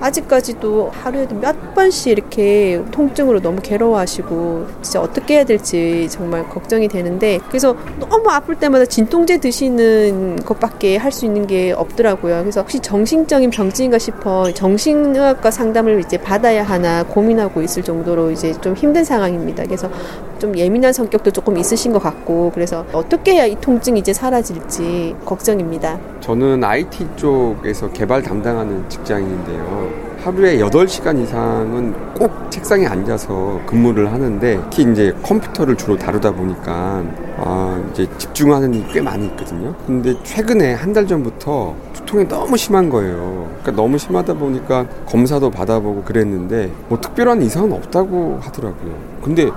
아직까지도 0.00 0.90
하루에 0.92 1.26
몇 1.40 1.74
번씩 1.74 2.12
이렇게 2.12 2.82
통증으로 2.90 3.40
너무 3.40 3.60
괴로워하시고 3.62 4.66
진짜 4.82 5.00
어떻게 5.00 5.34
해야 5.34 5.44
될지 5.44 6.08
정말 6.10 6.48
걱정이 6.48 6.88
되는데 6.88 7.38
그래서 7.48 7.76
너무 7.98 8.30
아플 8.30 8.54
때마다 8.56 8.84
진통제 8.86 9.38
드시는 9.38 10.36
것밖에 10.44 10.96
할 10.96 11.08
수 11.18 11.24
있는 11.26 11.46
게 11.46 11.72
없더라고요. 11.72 12.40
그래서 12.42 12.60
혹시 12.60 12.80
정신적인 12.80 13.50
병증인가 13.50 13.98
싶어 13.98 14.52
정신의학과 14.52 15.50
상담을 15.50 16.00
이제 16.00 16.16
받아야 16.18 16.62
하나 16.62 17.02
고민하고 17.02 17.62
있을 17.62 17.82
정도로 17.82 18.30
이제 18.30 18.52
좀 18.60 18.74
힘든 18.74 19.04
상황입니다. 19.04 19.64
그래서 19.64 19.90
좀 20.38 20.56
예민한 20.56 20.92
성격도 20.92 21.30
조금 21.32 21.56
있으신 21.56 21.92
것 21.92 22.00
같고 22.00 22.47
그래서 22.50 22.84
어떻게 22.92 23.32
해야 23.34 23.46
이 23.46 23.56
통증이 23.60 24.00
이제 24.00 24.12
사라질지 24.12 25.16
걱정입니다. 25.24 25.98
저는 26.20 26.62
IT 26.64 27.06
쪽에서 27.16 27.90
개발 27.92 28.22
담당하는 28.22 28.88
직장인인데요. 28.88 30.08
하루에 30.24 30.58
8시간 30.58 31.22
이상은 31.22 31.94
꼭 32.14 32.50
책상에 32.50 32.86
앉아서 32.86 33.60
근무를 33.66 34.12
하는데 34.12 34.60
특히 34.70 34.90
이제 34.90 35.14
컴퓨터를 35.22 35.76
주로 35.76 35.96
다루다 35.96 36.32
보니까 36.32 37.04
아, 37.38 37.80
이제 37.92 38.06
집중하는 38.18 38.74
일이 38.74 38.84
꽤 38.92 39.00
많이 39.00 39.26
있거든요. 39.26 39.74
근데 39.86 40.14
최근에 40.24 40.74
한 40.74 40.92
달 40.92 41.06
전부터 41.06 41.74
두통이 41.92 42.26
너무 42.26 42.56
심한 42.56 42.88
거예요. 42.90 43.46
그러니까 43.62 43.70
너무 43.80 43.96
심하다 43.98 44.34
보니까 44.34 44.86
검사도 45.06 45.50
받아보고 45.50 46.02
그랬는데 46.02 46.72
뭐 46.88 46.98
특별한 47.00 47.40
이상은 47.42 47.72
없다고 47.72 48.38
하더라고요. 48.42 48.92
근데 49.22 49.50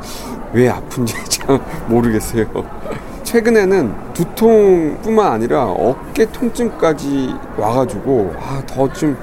왜 0.54 0.70
아픈지 0.70 1.14
참 1.30 1.60
모르겠어요. 1.88 2.46
최근에는 3.24 4.14
두통뿐만 4.14 5.32
아니라 5.32 5.66
어깨 5.66 6.26
통증까지 6.32 7.34
와가지고 7.58 8.34
아, 8.40 8.62
더 8.66 8.88
좀 8.90 9.18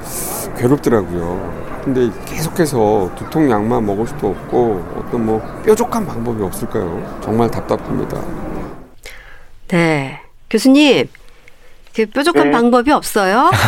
괴롭더라고요. 0.57 1.59
근데 1.85 2.11
계속해서 2.27 3.11
두통 3.17 3.51
약만 3.51 3.85
먹을 3.85 4.07
수도 4.07 4.29
없고 4.31 4.83
어떤 4.99 5.27
뭐 5.27 5.41
뾰족한 5.65 6.07
방법이 6.07 6.43
없을까요? 6.43 7.19
정말 7.23 7.51
답답합니다. 7.51 8.21
네. 9.69 10.21
교수님, 10.51 11.09
그 11.99 12.07
뾰족한 12.07 12.45
네. 12.45 12.51
방법이 12.53 12.93
없어요? 12.93 13.51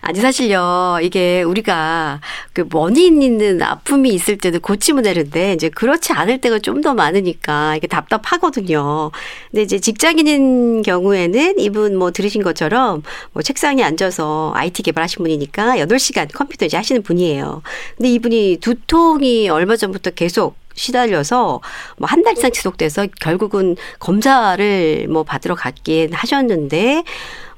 아니 0.00 0.18
사실요 0.20 0.98
이게 1.02 1.42
우리가 1.42 2.20
그 2.52 2.66
원인 2.72 3.22
있는 3.22 3.62
아픔이 3.62 4.08
있을 4.10 4.38
때는 4.38 4.60
고치면 4.60 5.04
되는데 5.04 5.52
이제 5.52 5.68
그렇지 5.68 6.12
않을 6.12 6.40
때가 6.40 6.58
좀 6.58 6.82
더 6.82 6.94
많으니까 6.94 7.76
이게 7.76 7.86
답답하거든요. 7.86 9.12
근데 9.50 9.62
이제 9.62 9.78
직장인인 9.78 10.82
경우에는 10.82 11.60
이분 11.60 11.96
뭐 11.96 12.10
들으신 12.10 12.42
것처럼 12.42 13.02
뭐 13.32 13.42
책상에 13.42 13.84
앉아서 13.84 14.52
IT 14.56 14.82
개발하신 14.82 15.22
분이니까 15.22 15.76
8시간 15.76 16.28
컴퓨터 16.32 16.66
이제 16.66 16.76
하시는 16.76 17.02
분이에요. 17.02 17.62
근데 17.96 18.10
이분이 18.10 18.58
두통이 18.60 19.48
얼마 19.48 19.76
전부터 19.76 20.10
계속 20.10 20.56
시달려서 20.74 21.60
뭐 21.98 22.06
한 22.08 22.22
달 22.22 22.32
이상 22.36 22.50
지속돼서 22.52 23.06
결국은 23.20 23.76
검사를 23.98 25.06
뭐 25.08 25.22
받으러 25.24 25.54
갔긴 25.54 26.12
하셨는데 26.12 27.02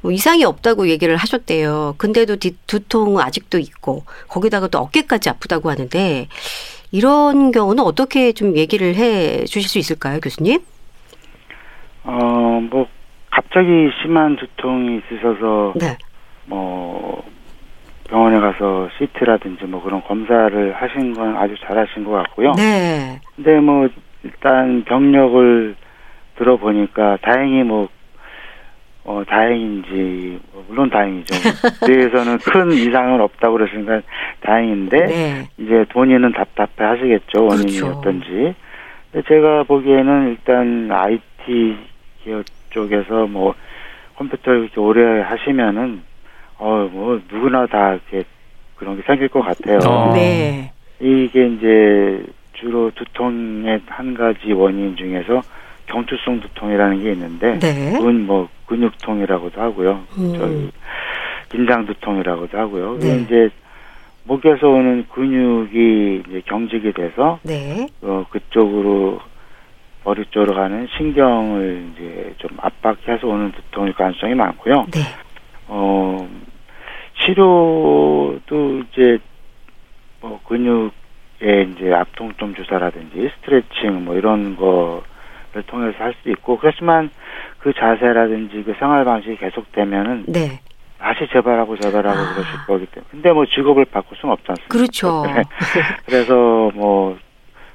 뭐 0.01 0.13
이상이 0.13 0.45
없다고 0.45 0.89
얘기를 0.89 1.17
하셨대요. 1.17 1.95
근데도 1.99 2.37
뒤- 2.37 2.57
두통은 2.67 3.23
아직도 3.23 3.59
있고 3.59 4.05
거기다가 4.29 4.69
또 4.69 4.79
어깨까지 4.79 5.29
아프다고 5.31 5.71
하는데 5.71 6.29
이런 6.93 7.51
경우는 7.51 7.83
어떻게 7.83 8.33
좀 8.33 8.57
얘기를 8.57 8.95
해 8.95 9.45
주실 9.45 9.69
수 9.69 9.79
있을까요, 9.79 10.21
교수님? 10.21 10.61
어, 12.05 12.13
뭐, 12.71 12.87
갑자기 13.31 13.69
심한 14.03 14.37
두통이 14.37 14.99
있으셔서, 14.99 15.73
네. 15.77 15.97
뭐, 16.47 17.25
병원에 18.15 18.39
가서 18.39 18.89
CT라든지 18.97 19.65
뭐 19.65 19.83
그런 19.83 20.01
검사를 20.05 20.73
하신 20.73 21.15
건 21.15 21.37
아주 21.37 21.57
잘하신 21.67 22.05
것 22.05 22.13
같고요. 22.13 22.53
네. 22.53 23.19
근데 23.35 23.59
뭐, 23.59 23.89
일단 24.23 24.85
병력을 24.85 25.75
들어보니까 26.37 27.19
다행히 27.23 27.65
뭐, 27.65 27.89
어, 29.03 29.25
다행인지, 29.27 30.41
뭐 30.53 30.65
물론 30.69 30.91
다행이죠. 30.91 31.35
뇌에서는 31.89 32.39
큰 32.39 32.71
이상은 32.71 33.21
없다고 33.21 33.55
그러시니까 33.55 34.01
다행인데, 34.43 34.97
네. 35.07 35.49
이제 35.59 35.85
본인은 35.89 36.35
답답해 36.35 36.89
하시겠죠. 36.89 37.47
원인이 37.47 37.81
그렇죠. 37.81 37.99
어떤지. 37.99 38.55
근데 39.11 39.27
제가 39.27 39.65
보기에는 39.65 40.29
일단 40.29 40.89
IT 40.89 41.79
기업 42.23 42.45
쪽에서 42.71 43.27
뭐 43.27 43.57
컴퓨터를 44.15 44.61
이렇게 44.61 44.81
오래 44.81 45.21
하시면은 45.21 46.14
어 46.59 46.89
뭐 46.91 47.21
누구나 47.31 47.67
다 47.67 47.93
이렇게 47.95 48.25
그런 48.77 48.97
게 48.97 49.03
생길 49.07 49.29
것 49.29 49.41
같아요. 49.43 49.79
어. 49.87 50.13
네. 50.15 50.71
이게 51.01 51.47
이제 51.47 52.25
주로 52.55 52.91
두통의 52.95 53.81
한 53.87 54.15
가지 54.15 54.53
원인 54.53 54.97
중에서 54.97 55.43
경투성 55.87 56.41
두통이라는 56.41 57.03
게 57.03 57.13
있는데 57.13 57.59
네. 57.59 57.93
그건 57.93 58.27
뭐 58.27 58.49
근육통이라고도 58.67 59.61
하고요. 59.61 60.05
음. 60.19 60.35
저희 60.37 60.71
긴장 61.51 61.85
두통이라고도 61.87 62.57
하고요. 62.59 62.99
네. 63.01 63.17
이제 63.19 63.51
목에서 64.25 64.69
오는 64.69 65.05
근육이 65.13 66.23
이제 66.29 66.43
경직이 66.47 66.93
돼서 66.93 67.39
네. 67.43 67.87
어, 68.03 68.25
그쪽으로 68.31 69.21
머리 70.05 70.25
쪽으로 70.31 70.55
가는 70.55 70.87
신경을 70.97 71.85
이제 71.95 72.35
좀 72.39 72.51
압박해서 72.59 73.27
오는 73.27 73.53
두통일 73.53 73.93
가능성이 73.95 74.35
많고요. 74.35 74.87
네. 74.93 75.01
어, 75.69 76.29
치료도 77.21 78.83
이제 78.93 79.19
뭐 80.21 80.41
근육에 80.47 81.63
이제 81.73 81.93
압통점 81.93 82.55
주사라든지 82.55 83.31
스트레칭 83.37 84.05
뭐 84.05 84.17
이런 84.17 84.57
거를 84.57 85.63
통해서 85.67 85.97
할 85.99 86.15
수 86.23 86.31
있고 86.31 86.59
그렇지만 86.59 87.11
그 87.59 87.73
자세라든지 87.73 88.63
그 88.65 88.75
생활 88.79 89.05
방식이 89.05 89.37
계속되면은 89.37 90.25
네. 90.29 90.61
다시 90.99 91.27
재발하고 91.33 91.77
재발하고 91.79 92.19
아. 92.19 92.35
그러실 92.35 92.53
거기 92.67 92.87
때문에 92.87 93.09
근데 93.11 93.33
뭐 93.33 93.45
직업을 93.47 93.85
바꿀 93.87 94.17
수는 94.19 94.33
없지 94.33 94.47
않습니까? 94.49 94.69
그렇죠. 94.69 95.23
네. 95.27 95.43
그래서 96.07 96.71
뭐 96.75 97.19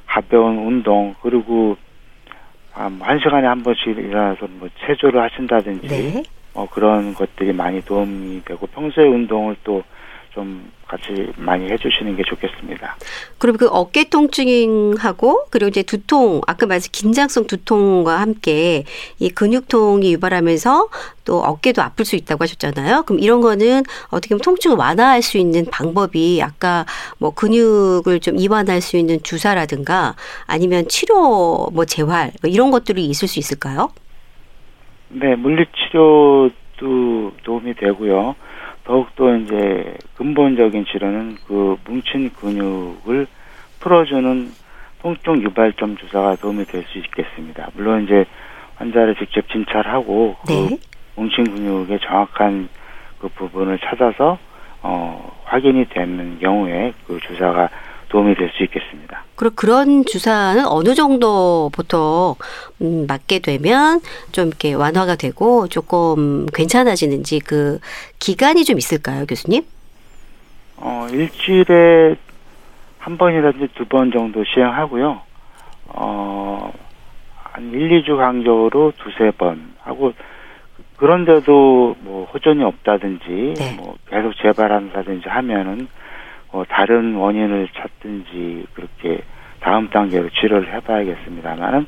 가벼운 0.08 0.58
운동 0.58 1.16
그리고 1.22 1.78
한, 2.72 3.00
한 3.02 3.20
시간에 3.20 3.48
한 3.48 3.62
번씩 3.62 3.88
일어나서 3.98 4.48
뭐 4.50 4.68
체조를 4.80 5.22
하신다든지 5.22 5.88
네. 5.88 6.24
어, 6.54 6.68
그런 6.70 7.14
것들이 7.14 7.54
많이 7.54 7.84
도움이 7.84 8.44
되고 8.46 8.68
평소에 8.68 9.06
운동을 9.08 9.56
또 9.64 9.84
좀 10.34 10.72
같이 10.88 11.32
많이 11.38 11.70
해주시는 11.70 12.16
게 12.16 12.24
좋겠습니다. 12.28 12.98
그럼 13.38 13.58
그 13.58 13.68
어깨 13.68 14.06
통증하고 14.10 15.46
그리고 15.50 15.70
이제 15.70 15.84
두통 15.84 16.42
아까 16.48 16.66
말씀 16.66 16.90
긴장성 16.92 17.46
두통과 17.48 18.20
함께 18.20 18.86
이 19.20 19.30
근육통이 19.30 20.14
유발하면서 20.14 20.90
또 21.26 21.40
어깨도 21.40 21.82
아플 21.82 22.06
수 22.06 22.16
있다고 22.16 22.44
하셨잖아요. 22.44 23.04
그럼 23.04 23.20
이런 23.20 23.42
거는 23.42 23.84
어떻게 24.08 24.30
보면 24.30 24.42
통증을 24.42 24.78
완화할 24.78 25.22
수 25.22 25.38
있는 25.38 25.66
방법이 25.66 26.42
아까 26.42 26.86
뭐 27.18 27.32
근육을 27.32 28.20
좀 28.20 28.38
이완할 28.38 28.82
수 28.82 28.98
있는 28.98 29.22
주사라든가 29.22 30.16
아니면 30.46 30.88
치료 30.88 31.70
뭐 31.74 31.86
재활 31.86 32.32
뭐 32.42 32.50
이런 32.50 32.72
것들이 32.72 33.06
있을 33.06 33.28
수 33.28 33.40
있을까요? 33.40 33.92
네, 35.10 35.36
물리치료도 35.36 37.34
도움이 37.44 37.74
되고요. 37.76 38.36
더욱더 38.84 39.36
이제 39.38 39.96
근본적인 40.16 40.86
치료는 40.86 41.38
그 41.48 41.78
뭉친 41.86 42.32
근육을 42.34 43.28
풀어주는 43.80 44.52
통증 45.02 45.42
유발점 45.42 45.98
주사가 45.98 46.36
도움이 46.36 46.66
될 46.66 46.84
수 46.92 46.98
있겠습니다. 47.00 47.70
물론 47.76 48.04
이제 48.04 48.26
환자를 48.76 49.16
직접 49.16 49.48
진찰하고 49.50 50.36
네. 50.48 50.70
그 50.70 50.78
뭉친 51.22 51.56
근육의 51.56 52.00
정확한 52.02 52.70
그 53.20 53.28
부분을 53.30 53.80
찾아서 53.80 54.38
어, 54.82 55.38
확인이 55.44 55.86
되는 55.90 56.40
경우에 56.40 56.94
그 57.06 57.20
주사가 57.20 57.70
도움이 58.10 58.36
될 58.36 58.50
수 58.58 58.64
있겠습니다. 58.64 59.24
그럼 59.36 59.54
그런 59.56 60.04
주사는 60.06 60.66
어느 60.68 60.96
정도 60.96 61.70
보통 61.74 62.36
음, 62.82 63.06
맞게 63.08 63.40
되면 63.40 64.02
좀 64.32 64.48
이렇게 64.48 64.74
완화가 64.74 65.16
되고 65.16 65.68
조금 65.68 66.46
괜찮아지는지 66.54 67.40
그 67.40 67.80
기간이 68.20 68.66
좀 68.66 68.78
있을까요, 68.78 69.26
교수님? 69.26 69.64
어, 70.78 71.08
일주일에 71.12 72.16
한 73.00 73.18
번이라든지 73.18 73.74
두 73.76 73.86
번 73.86 74.12
정도 74.12 74.44
시행하고요. 74.44 75.22
어, 75.88 76.74
한 77.44 77.72
1, 77.72 78.04
2주 78.04 78.18
간격으로 78.18 78.94
두세 78.98 79.32
번 79.32 79.74
하고 79.82 80.14
그런데도 80.98 81.96
뭐 82.02 82.26
호전이 82.34 82.64
없다든지 82.64 83.54
네. 83.58 83.74
뭐 83.78 83.96
계속 84.10 84.34
재발한다든지 84.42 85.30
하면은 85.30 85.88
어, 86.52 86.64
다른 86.68 87.16
원인을 87.16 87.70
찾든지 87.76 88.68
그렇게 88.74 89.22
다음 89.60 89.90
단계로 89.90 90.30
치료를 90.30 90.74
해봐야겠습니다만은 90.74 91.88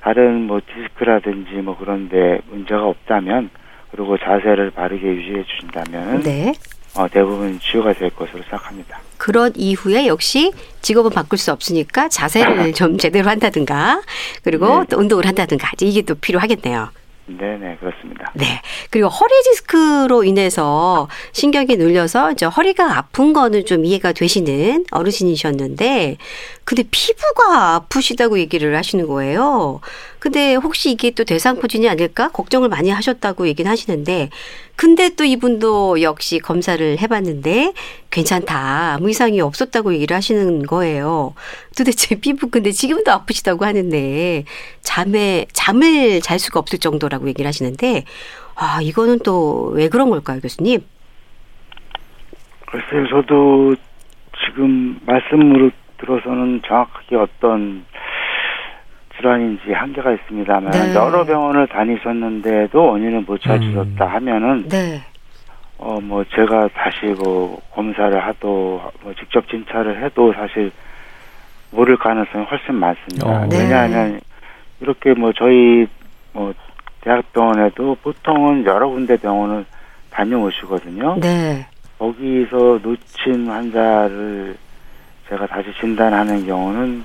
다른 0.00 0.46
뭐 0.46 0.60
디스크라든지 0.60 1.52
뭐 1.56 1.76
그런데 1.78 2.40
문제가 2.50 2.86
없다면 2.86 3.50
그리고 3.90 4.18
자세를 4.18 4.70
바르게 4.70 5.06
유지해 5.06 5.44
주신다면은 5.44 6.22
네. 6.22 6.52
어, 6.94 7.08
대부분 7.08 7.58
치유가 7.60 7.92
될 7.92 8.10
것으로 8.10 8.42
생각합니다. 8.42 8.98
그런 9.16 9.52
이후에 9.54 10.06
역시 10.06 10.52
직업은 10.80 11.10
바꿀 11.10 11.38
수 11.38 11.52
없으니까 11.52 12.08
자세를 12.08 12.72
좀 12.74 12.98
제대로 12.98 13.28
한다든가 13.28 14.02
그리고 14.42 14.80
네. 14.80 14.86
또 14.90 14.98
운동을 14.98 15.26
한다든가 15.26 15.70
이게 15.80 16.02
또 16.02 16.14
필요하겠네요. 16.16 16.90
네네 17.26 17.76
그렇습니다. 17.76 18.32
네. 18.34 18.60
그리고 18.90 19.08
허리 19.08 19.30
디스크로 19.44 20.24
인해서 20.24 21.08
신경이 21.32 21.76
눌려서 21.76 22.32
이제 22.32 22.46
허리가 22.46 22.98
아픈 22.98 23.32
거는 23.32 23.64
좀 23.64 23.84
이해가 23.84 24.12
되시는 24.12 24.86
어르신이셨는데, 24.90 26.16
근데 26.64 26.82
피부가 26.90 27.74
아프시다고 27.74 28.38
얘기를 28.38 28.76
하시는 28.76 29.06
거예요. 29.06 29.80
근데 30.22 30.54
혹시 30.54 30.92
이게 30.92 31.10
또 31.10 31.24
대상포진이 31.24 31.88
아닐까? 31.88 32.28
걱정을 32.28 32.68
많이 32.68 32.90
하셨다고 32.90 33.48
얘기는 33.48 33.68
하시는데, 33.68 34.30
근데 34.76 35.08
또 35.16 35.24
이분도 35.24 36.00
역시 36.00 36.38
검사를 36.38 36.96
해봤는데, 37.00 37.72
괜찮다. 38.12 38.92
아무 38.94 39.10
이상이 39.10 39.40
없었다고 39.40 39.92
얘기를 39.94 40.16
하시는 40.16 40.62
거예요. 40.62 41.34
도대체 41.76 42.14
피부, 42.22 42.50
근데 42.50 42.70
지금도 42.70 43.10
아프시다고 43.10 43.64
하는데, 43.64 44.44
잠에, 44.82 45.46
잠을 45.52 46.20
잘 46.20 46.38
수가 46.38 46.60
없을 46.60 46.78
정도라고 46.78 47.26
얘기를 47.26 47.48
하시는데, 47.48 48.04
아, 48.54 48.78
이거는 48.80 49.18
또 49.24 49.72
왜 49.74 49.88
그런 49.88 50.08
걸까요, 50.08 50.38
교수님? 50.38 50.82
글쎄요, 52.66 53.08
저도 53.08 53.74
지금 54.46 55.00
말씀으로 55.04 55.72
들어서는 55.98 56.62
정확하게 56.64 57.16
어떤 57.16 57.84
질환인지 59.22 59.72
한계가 59.72 60.12
있습니다만 60.12 60.72
네. 60.72 60.94
여러 60.94 61.24
병원을 61.24 61.66
다니셨는데도 61.68 62.84
원인을 62.84 63.22
못 63.22 63.40
찾으셨다 63.40 64.04
하면은 64.06 64.68
네. 64.68 65.00
어 65.78 65.98
뭐 66.00 66.24
제가 66.24 66.68
다시 66.74 67.06
뭐 67.22 67.60
검사를 67.72 68.24
하도 68.24 68.82
뭐 69.02 69.14
직접 69.14 69.48
진찰을 69.48 70.04
해도 70.04 70.32
사실 70.32 70.70
모를 71.70 71.96
가능성이 71.96 72.44
훨씬 72.44 72.74
많습니다. 72.74 73.26
어. 73.26 73.46
네. 73.46 73.58
왜냐하면 73.58 74.20
이렇게 74.80 75.14
뭐 75.14 75.32
저희 75.32 75.86
뭐 76.32 76.52
대학병원에도 77.00 77.96
보통은 78.02 78.64
여러 78.64 78.88
군데 78.88 79.16
병원을 79.16 79.64
다녀오시거든요. 80.10 81.18
네. 81.20 81.66
거기서 81.98 82.78
놓친 82.82 83.48
환자를 83.48 84.56
제가 85.28 85.46
다시 85.46 85.68
진단하는 85.80 86.46
경우는 86.46 87.04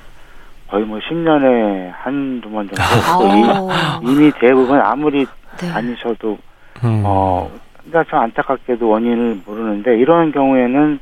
거의 0.70 0.86
뭐 0.86 1.00
10년에 1.00 1.92
한두 1.94 2.50
번 2.50 2.68
정도 2.68 2.84
또 3.20 3.72
아. 3.72 4.00
이- 4.04 4.12
이미 4.12 4.32
대부분 4.40 4.80
아무리 4.82 5.26
네. 5.60 5.70
다니셔도 5.70 6.38
음. 6.84 7.02
어 7.06 7.50
근데 7.84 8.04
참 8.10 8.20
안타깝게도 8.20 8.88
원인을 8.88 9.42
모르는데 9.46 9.98
이런 9.98 10.32
경우에는 10.32 11.00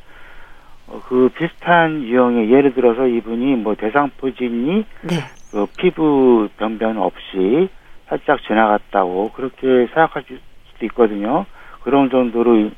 어, 0.88 1.02
그 1.08 1.30
비슷한 1.36 2.04
유형의 2.04 2.52
예를 2.52 2.74
들어서 2.76 3.08
이분이 3.08 3.56
뭐 3.56 3.74
대상포진이 3.76 4.86
네. 5.02 5.16
그 5.52 5.66
피부 5.78 6.48
변변 6.58 6.98
없이 6.98 7.68
살짝 8.08 8.40
지나갔다고 8.44 9.32
그렇게 9.32 9.88
생각할 9.88 10.24
수도 10.28 10.86
있거든요. 10.86 11.46
그런 11.84 12.10
정도로 12.12 12.56
인- 12.56 12.76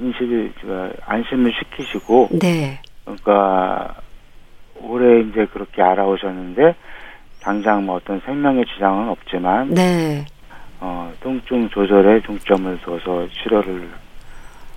인식을 0.00 0.52
제가 0.60 0.90
안심을 1.06 1.52
시키시고 1.52 2.30
네. 2.40 2.80
그러니까 3.04 3.94
올해 4.80 5.20
이제 5.20 5.46
그렇게 5.52 5.82
알아오셨는데 5.82 6.74
당장 7.40 7.84
뭐 7.84 7.96
어떤 7.96 8.20
생명의 8.20 8.64
지장은 8.74 9.08
없지만 9.08 9.74
네. 9.74 10.26
어, 10.80 11.12
통증 11.20 11.68
조절에 11.70 12.22
중점을 12.22 12.80
둬서 12.82 13.28
치료를 13.42 13.88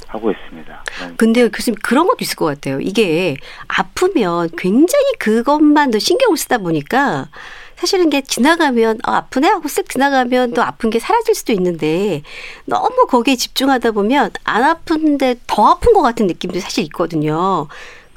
하고 0.07 0.31
있습니다. 0.31 0.83
근데 1.17 1.49
교수님 1.49 1.77
그런 1.83 2.07
것도 2.07 2.17
있을 2.21 2.35
것 2.35 2.45
같아요. 2.45 2.79
이게 2.79 3.35
아프면 3.67 4.49
굉장히 4.57 5.05
그것만 5.19 5.91
더 5.91 5.99
신경을 5.99 6.37
쓰다 6.37 6.59
보니까 6.59 7.27
사실은 7.75 8.07
이게 8.07 8.21
지나가면 8.21 8.99
아, 9.03 9.17
아프네 9.17 9.47
하고 9.47 9.67
쓱 9.67 9.89
지나가면 9.89 10.53
또 10.53 10.63
아픈 10.63 10.89
게 10.89 10.99
사라질 10.99 11.35
수도 11.35 11.53
있는데 11.53 12.23
너무 12.65 13.05
거기에 13.07 13.35
집중하다 13.35 13.91
보면 13.91 14.31
안 14.45 14.63
아픈데 14.63 15.35
더 15.45 15.67
아픈 15.71 15.93
것 15.93 16.01
같은 16.01 16.25
느낌도 16.27 16.59
사실 16.59 16.83
있거든요. 16.85 17.67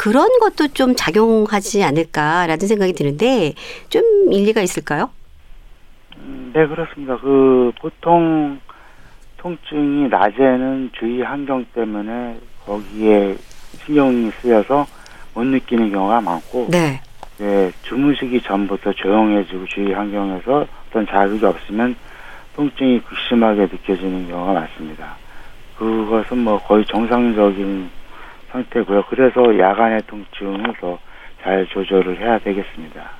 그런 0.01 0.31
것도 0.41 0.69
좀 0.69 0.95
작용하지 0.97 1.85
않을까라는 1.85 2.67
생각이 2.67 2.95
드는데 2.95 3.53
좀 3.91 4.03
일리가 4.33 4.63
있을까요? 4.63 5.11
음, 6.17 6.53
네 6.55 6.67
그렇습니다. 6.67 7.19
그 7.19 7.71
보통 7.79 8.59
통증이 9.37 10.09
낮에는 10.09 10.93
주위 10.99 11.21
환경 11.21 11.67
때문에 11.75 12.39
거기에 12.65 13.37
신경이 13.85 14.31
쓰여서 14.41 14.87
못 15.35 15.45
느끼는 15.45 15.93
경우가 15.93 16.23
많고 16.23 16.69
네. 16.71 17.03
네, 17.37 17.71
주무시기 17.83 18.41
전부터 18.41 18.95
조용해지고 18.95 19.67
주위 19.67 19.93
환경에서 19.93 20.67
어떤 20.89 21.07
자극이 21.09 21.45
없으면 21.45 21.95
통증이 22.57 23.03
극심하게 23.03 23.69
느껴지는 23.71 24.29
경우가 24.29 24.55
많습니다. 24.55 25.17
그것은 25.77 26.39
뭐 26.39 26.59
거의 26.59 26.87
정상적인 26.87 28.00
상태고요. 28.53 29.05
그래서 29.09 29.59
야간의 29.59 30.03
통증을 30.07 30.75
더 30.81 30.99
잘 31.43 31.67
조절을 31.69 32.21
해야 32.21 32.39
되겠습니다. 32.39 33.11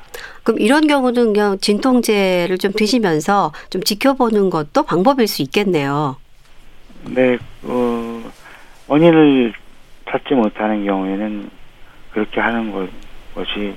그럼 0.43 0.61
이런 0.61 0.87
경우는 0.87 1.33
그냥 1.33 1.59
진통제를 1.59 2.59
좀 2.59 2.73
드시면서 2.73 3.53
좀 3.71 3.83
지켜보는 3.83 4.51
것도 4.51 4.83
방법일 4.85 5.27
수 5.27 5.43
있겠네요. 5.43 6.17
네, 7.05 7.39
어, 7.63 8.23
원인을 8.89 9.53
찾지 10.11 10.35
못하는 10.35 10.85
경우에는 10.85 11.51
그렇게 12.13 12.41
하는 12.41 12.73
것, 12.73 12.89
것이 13.35 13.75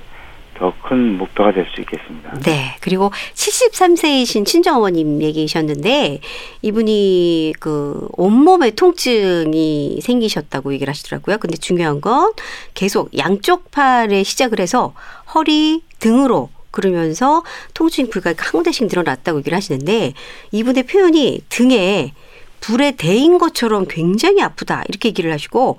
더 0.58 0.72
큰 0.86 1.16
목표가 1.18 1.52
될 1.52 1.66
수 1.74 1.80
있겠습니다. 1.80 2.38
네. 2.44 2.76
그리고 2.80 3.10
73세이신 3.34 4.44
친정어머님 4.44 5.22
얘기하셨는데 5.22 6.20
이분이 6.62 7.54
그 7.58 8.06
온몸에 8.12 8.72
통증이 8.72 10.00
생기셨다고 10.02 10.74
얘기를 10.74 10.90
하시더라고요. 10.90 11.38
근데 11.38 11.56
중요한 11.56 12.00
건 12.00 12.32
계속 12.74 13.16
양쪽 13.16 13.70
팔에 13.70 14.22
시작을 14.22 14.60
해서 14.60 14.92
허리, 15.34 15.82
등으로 16.00 16.50
그러면서 16.70 17.42
통증 17.72 18.10
부위가 18.10 18.34
한 18.36 18.52
군데씩 18.52 18.88
늘어났다고 18.88 19.38
얘기를 19.38 19.56
하시는데 19.56 20.12
이분의 20.52 20.82
표현이 20.84 21.40
등에 21.48 22.12
불에 22.60 22.92
대인 22.92 23.38
것처럼 23.38 23.86
굉장히 23.88 24.42
아프다 24.42 24.84
이렇게 24.88 25.10
얘기를 25.10 25.32
하시고 25.32 25.78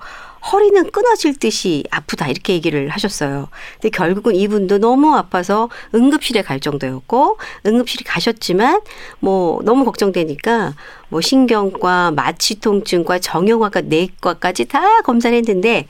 허리는 0.52 0.90
끊어질 0.90 1.36
듯이 1.36 1.84
아프다 1.90 2.28
이렇게 2.28 2.52
얘기를 2.52 2.88
하셨어요. 2.88 3.48
근데 3.74 3.90
결국은 3.90 4.34
이분도 4.34 4.78
너무 4.78 5.14
아파서 5.14 5.68
응급실에 5.94 6.42
갈 6.42 6.60
정도였고 6.60 7.38
응급실에 7.66 8.04
가셨지만 8.06 8.80
뭐 9.18 9.60
너무 9.64 9.84
걱정되니까 9.84 10.74
뭐 11.08 11.20
신경과 11.20 12.12
마취통증과 12.12 13.18
정형외과 13.18 13.82
내과까지 13.82 14.66
다 14.66 15.02
검사를 15.02 15.36
했는데 15.36 15.86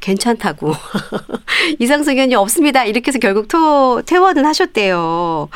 괜찮다고 0.00 0.72
이상 1.78 2.02
소견이 2.02 2.34
없습니다. 2.34 2.84
이렇게 2.84 3.08
해서 3.08 3.18
결국 3.18 3.48
토, 3.48 4.02
퇴원을 4.06 4.46
하셨대요. 4.46 5.48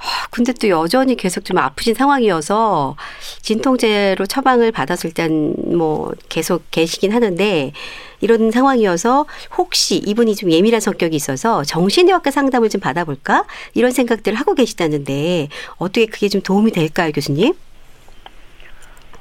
아, 0.00 0.26
근데 0.30 0.52
또 0.54 0.68
여전히 0.68 1.14
계속 1.14 1.44
좀 1.44 1.58
아프신 1.58 1.94
상황이어서 1.94 2.96
진통제로 3.42 4.26
처방을 4.26 4.72
받았을 4.72 5.12
땐 5.12 5.54
뭐 5.80 6.12
계속 6.28 6.64
계시긴 6.70 7.12
하는데 7.12 7.72
이런 8.20 8.50
상황이어서 8.50 9.26
혹시 9.56 9.96
이분이 9.96 10.36
좀 10.36 10.50
예민한 10.50 10.80
성격이 10.80 11.16
있어서 11.16 11.64
정신의학과 11.64 12.30
상담을 12.30 12.68
좀 12.68 12.80
받아볼까 12.80 13.44
이런 13.74 13.90
생각들을 13.90 14.38
하고 14.38 14.54
계시다는데 14.54 15.48
어떻게 15.78 16.06
그게 16.06 16.28
좀 16.28 16.42
도움이 16.42 16.72
될까요, 16.72 17.12
교수님? 17.12 17.54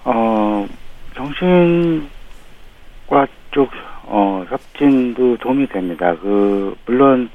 어, 0.03 0.67
정신과 1.15 2.07
쪽, 3.51 3.69
어, 4.03 4.45
협진도 4.49 5.37
도움이 5.37 5.67
됩니다. 5.67 6.15
그, 6.21 6.75
물론, 6.85 7.29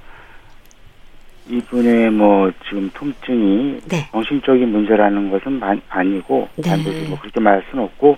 이분의 1.49 2.11
뭐, 2.11 2.51
지금 2.66 2.90
통증이 2.95 3.80
네. 3.90 4.09
정신적인 4.12 4.68
문제라는 4.70 5.30
것은 5.30 5.59
마- 5.59 5.76
아니고, 5.90 6.49
네. 6.57 6.70
반드시 6.70 7.05
뭐 7.09 7.18
그렇게 7.20 7.38
말할 7.40 7.62
수는 7.70 7.84
없고, 7.84 8.16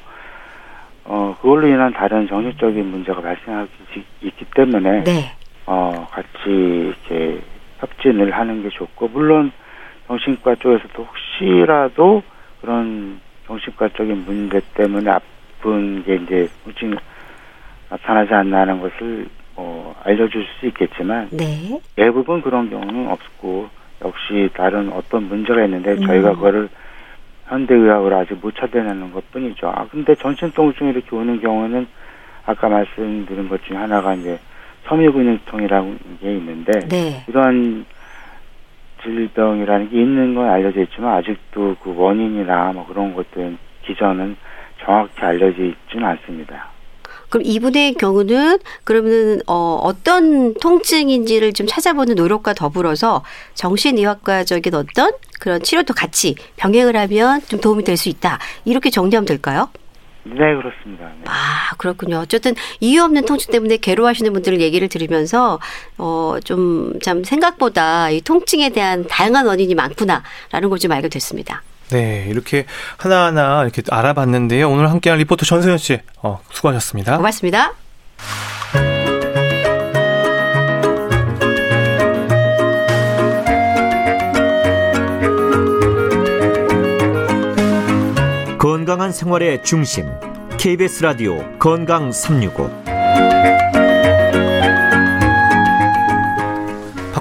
어, 1.04 1.36
그걸로 1.40 1.66
인한 1.66 1.92
다른 1.92 2.28
정신적인 2.28 2.86
문제가 2.86 3.20
발생하기 3.20 3.70
있기 4.22 4.44
때문에, 4.54 5.04
네. 5.04 5.32
어, 5.66 6.06
같이 6.10 6.28
이렇게 6.46 7.40
협진을 7.80 8.30
하는 8.30 8.62
게 8.62 8.68
좋고, 8.68 9.08
물론 9.08 9.50
정신과 10.06 10.54
쪽에서도 10.56 11.04
혹시라도 11.04 12.22
그런 12.60 13.20
정신과적인 13.46 14.24
문제 14.24 14.60
때문에 14.74 15.10
아픈 15.10 16.04
게 16.04 16.14
이제 16.16 16.48
혹시 16.64 16.88
나타나지 17.88 18.32
않나는 18.34 18.80
것을 18.80 19.26
어, 19.56 19.94
알려줄 20.04 20.44
수 20.58 20.66
있겠지만, 20.66 21.28
네. 21.30 21.80
대부분 21.96 22.42
그런 22.42 22.70
경우는 22.70 23.08
없고, 23.08 23.68
역시 24.04 24.50
다른 24.54 24.92
어떤 24.92 25.28
문제가 25.28 25.64
있는데 25.64 25.92
음. 25.92 26.06
저희가 26.06 26.34
그거를 26.34 26.68
현대의학으로 27.46 28.16
아직 28.16 28.34
못 28.34 28.54
찾아내는 28.54 29.12
것 29.12 29.30
뿐이죠. 29.30 29.68
아, 29.68 29.86
근데 29.90 30.14
전신통증이 30.16 30.90
이렇게 30.90 31.16
오는 31.16 31.40
경우는 31.40 31.86
아까 32.44 32.68
말씀드린 32.68 33.48
것 33.48 33.64
중에 33.64 33.76
하나가 33.76 34.14
이제 34.14 34.38
섬유근육통이라는 34.84 35.98
게 36.20 36.36
있는데, 36.36 36.80
네. 36.88 37.24
이런 37.26 37.86
질병이라는 39.02 39.90
게 39.90 40.00
있는 40.00 40.34
건 40.34 40.48
알려져 40.50 40.82
있지만 40.82 41.14
아직도 41.14 41.76
그 41.82 41.94
원인이나 41.96 42.72
뭐 42.72 42.86
그런 42.86 43.14
것들은 43.14 43.58
기전은 43.82 44.36
정확히 44.78 45.24
알려져 45.24 45.62
있지는 45.62 46.06
않습니다. 46.08 46.75
그럼 47.28 47.44
이분의 47.46 47.94
경우는 47.94 48.58
그러면은 48.84 49.40
어, 49.46 49.78
어떤 49.82 50.54
통증인지를 50.54 51.52
좀 51.52 51.66
찾아보는 51.66 52.14
노력과 52.14 52.54
더불어서 52.54 53.24
정신의학과적인 53.54 54.74
어떤 54.74 55.12
그런 55.40 55.62
치료도 55.62 55.94
같이 55.94 56.34
병행을 56.56 56.96
하면 56.96 57.40
좀 57.48 57.60
도움이 57.60 57.84
될 57.84 57.96
수 57.96 58.08
있다. 58.08 58.38
이렇게 58.64 58.90
정리하면 58.90 59.26
될까요? 59.26 59.70
네, 60.24 60.34
그렇습니다. 60.34 61.04
네. 61.06 61.22
아, 61.26 61.70
그렇군요. 61.78 62.18
어쨌든 62.18 62.54
이유 62.80 63.02
없는 63.04 63.24
통증 63.26 63.52
때문에 63.52 63.76
괴로워하시는 63.76 64.32
분들 64.32 64.60
얘기를 64.60 64.88
들으면서 64.88 65.60
어, 65.98 66.36
좀 66.44 66.98
참 67.02 67.22
생각보다 67.24 68.10
이 68.10 68.20
통증에 68.20 68.70
대한 68.70 69.06
다양한 69.06 69.46
원인이 69.46 69.74
많구나라는 69.74 70.68
걸 70.68 70.78
좀 70.78 70.90
알게 70.92 71.08
됐습니다. 71.08 71.62
네, 71.90 72.26
이렇게 72.28 72.66
하나하나 72.96 73.62
이렇게 73.62 73.82
알아봤는데요. 73.88 74.68
오늘 74.70 74.90
함께한 74.90 75.18
리포터 75.20 75.44
전세현 75.46 75.78
씨, 75.78 76.00
어, 76.22 76.40
수고하셨습니다. 76.50 77.16
고맙습니다. 77.16 77.72
건강한 88.58 89.12
생활의 89.12 89.62
중심 89.62 90.06
KBS 90.58 91.02
라디오 91.02 91.38
건강 91.58 92.10
365 92.10 92.70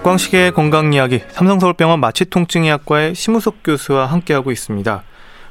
박광식의 0.05 0.51
건강 0.51 0.93
이야기 0.93 1.17
삼성서울병원 1.17 1.99
마취통증의학과의 1.99 3.15
심우석 3.15 3.63
교수와 3.63 4.05
함께하고 4.05 4.51
있습니다. 4.51 5.01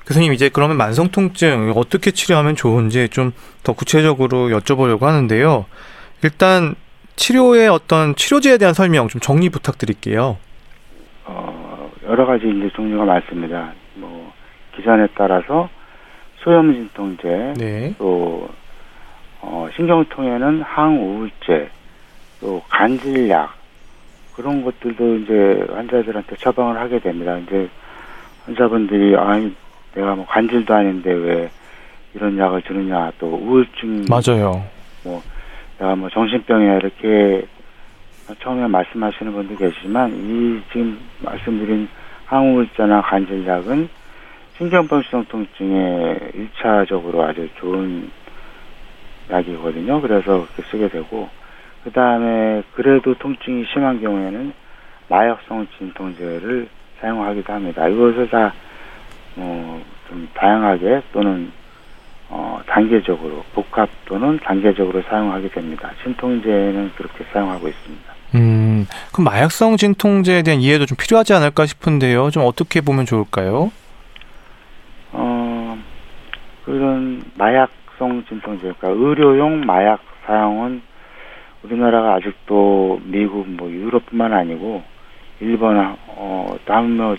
교수님 0.07 0.33
이제 0.33 0.49
그러면 0.49 0.77
만성 0.77 1.09
통증 1.09 1.73
어떻게 1.75 2.13
치료하면 2.13 2.55
좋은지 2.55 3.09
좀 3.09 3.33
더 3.65 3.73
구체적으로 3.73 4.51
여쭤보려고 4.51 5.01
하는데요. 5.01 5.65
일단 6.23 6.77
치료의 7.17 7.69
어떤 7.69 8.15
치료제에 8.15 8.59
대한 8.59 8.75
설명 8.75 9.09
좀 9.09 9.21
정리 9.21 9.49
부탁드릴게요. 9.49 10.37
어, 11.25 11.91
여러 12.05 12.27
가지 12.27 12.47
이제 12.47 12.71
종류가 12.75 13.05
많습니다. 13.07 13.73
뭐 13.95 14.33
기전에 14.77 15.09
따라서 15.17 15.69
소염 16.45 16.73
진통제, 16.75 17.55
네. 17.57 17.95
또 17.99 18.49
어, 19.41 19.67
신경통에는 19.75 20.63
항우울제, 20.63 21.71
또 22.41 22.63
간질약 22.69 23.64
그런 24.35 24.65
것들도 24.65 25.17
이제 25.17 25.67
환자들한테 25.73 26.37
처방을 26.37 26.79
하게 26.79 26.99
됩니다. 26.99 27.39
이제 27.39 27.69
환자분들이 28.47 29.17
아 29.17 29.41
내가 29.95 30.15
뭐 30.15 30.27
간질도 30.27 30.75
아닌데 30.75 31.13
왜 31.13 31.51
이런 32.15 32.37
약을 32.39 32.63
주느냐 32.63 33.13
또 33.19 33.29
우울증 33.29 34.05
맞아요. 34.09 34.65
내가 35.79 35.97
뭐 35.97 36.09
정신병이야 36.11 36.77
이렇게 36.77 37.47
처음에 38.41 38.67
말씀하시는 38.67 39.33
분도 39.33 39.57
계시지만 39.57 40.11
이 40.13 40.63
지금 40.73 40.99
말씀드린 41.21 41.89
항우울제나 42.27 43.03
간질약은 43.03 43.89
신경병성 44.57 45.27
통증에 45.27 46.19
일차적으로 46.35 47.25
아주 47.25 47.49
좋은 47.59 48.11
약이거든요. 49.31 50.01
그래서 50.01 50.47
그렇게 50.55 50.63
쓰게 50.71 50.89
되고 50.89 51.29
그 51.85 51.93
다음에 51.93 52.63
그래도 52.75 53.15
통증이 53.15 53.67
심한 53.73 54.01
경우에는 54.01 54.53
마약성 55.09 55.69
진통제를 55.79 56.69
사용하기도 57.01 57.53
합니다. 57.53 57.87
이것을 57.89 58.29
다 58.31 58.53
뭐 59.37 59.81
좀 60.09 60.29
다양하게 60.35 61.03
또는 61.13 61.51
어, 62.29 62.61
단계적으로 62.67 63.45
복합 63.55 63.89
또는 64.07 64.39
단계적으로 64.43 65.03
사용하게 65.03 65.49
됩니다. 65.51 65.91
진통제는 66.03 66.93
그렇게 66.97 67.25
사용하고 67.33 67.69
있습니다. 67.69 68.15
음, 68.37 68.87
그럼 69.13 69.25
마약성 69.25 69.77
진통제에 69.77 70.43
대한 70.43 70.61
이해도 70.61 70.87
좀 70.87 70.97
필요하지 70.97 71.35
않을까 71.35 71.67
싶은데요. 71.67 72.31
좀 72.31 72.45
어떻게 72.45 72.81
보면 72.81 73.07
좋을까요? 73.07 73.71
어, 75.13 75.79
그런 76.65 77.23
마약성 77.37 78.25
진통제, 78.29 78.73
그러니까 78.79 78.89
의료용 78.89 79.61
마약 79.67 80.01
사용은 80.27 80.83
우리나라가 81.65 82.15
아직도 82.15 83.01
미국, 83.05 83.49
뭐 83.49 83.71
유럽뿐만 83.71 84.33
아니고 84.33 84.83
일본, 85.41 85.77
어, 86.09 86.57
다음 86.67 86.99
뭐 86.99 87.17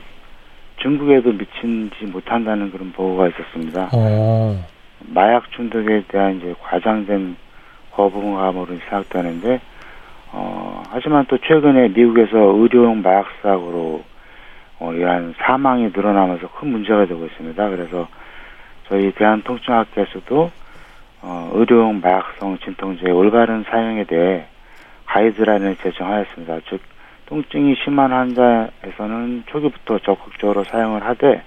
중국에도 0.77 1.31
미치지 1.31 2.05
못한다는 2.05 2.71
그런 2.71 2.91
보고가 2.91 3.27
있었습니다. 3.29 3.89
어, 3.93 4.63
마약 5.07 5.51
중독에 5.51 6.03
대한 6.07 6.37
이제 6.37 6.53
과장된 6.61 7.35
거부감으로 7.93 8.75
시작되는데, 8.85 9.59
어, 10.31 10.83
하지만 10.91 11.25
또 11.27 11.37
최근에 11.39 11.89
미국에서 11.89 12.37
의료용 12.37 13.01
마약 13.01 13.25
사고로 13.41 14.03
어, 14.79 14.93
이러한 14.93 15.33
사망이 15.39 15.91
늘어나면서 15.95 16.49
큰 16.49 16.67
문제가 16.67 17.05
되고 17.05 17.25
있습니다. 17.25 17.69
그래서 17.69 18.07
저희 18.89 19.11
대한통증학회에서도 19.13 20.51
어, 21.27 21.49
의료용 21.55 22.01
마약성 22.01 22.59
진통제의 22.59 23.11
올바른 23.11 23.65
사용에 23.67 24.03
대해 24.03 24.45
가이드라인을 25.07 25.75
제정하였습니다. 25.81 26.59
즉 26.69 26.79
통증이 27.25 27.75
심한 27.83 28.11
환자에서는 28.11 29.45
초기부터 29.47 29.97
적극적으로 29.99 30.63
사용을 30.65 31.03
하되 31.03 31.41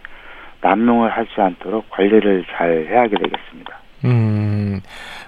남용을 0.60 1.10
하지 1.10 1.30
않도록 1.36 1.88
관리를 1.90 2.44
잘 2.50 2.86
해야 2.88 3.02
되겠습니다. 3.04 3.78
음, 4.04 4.80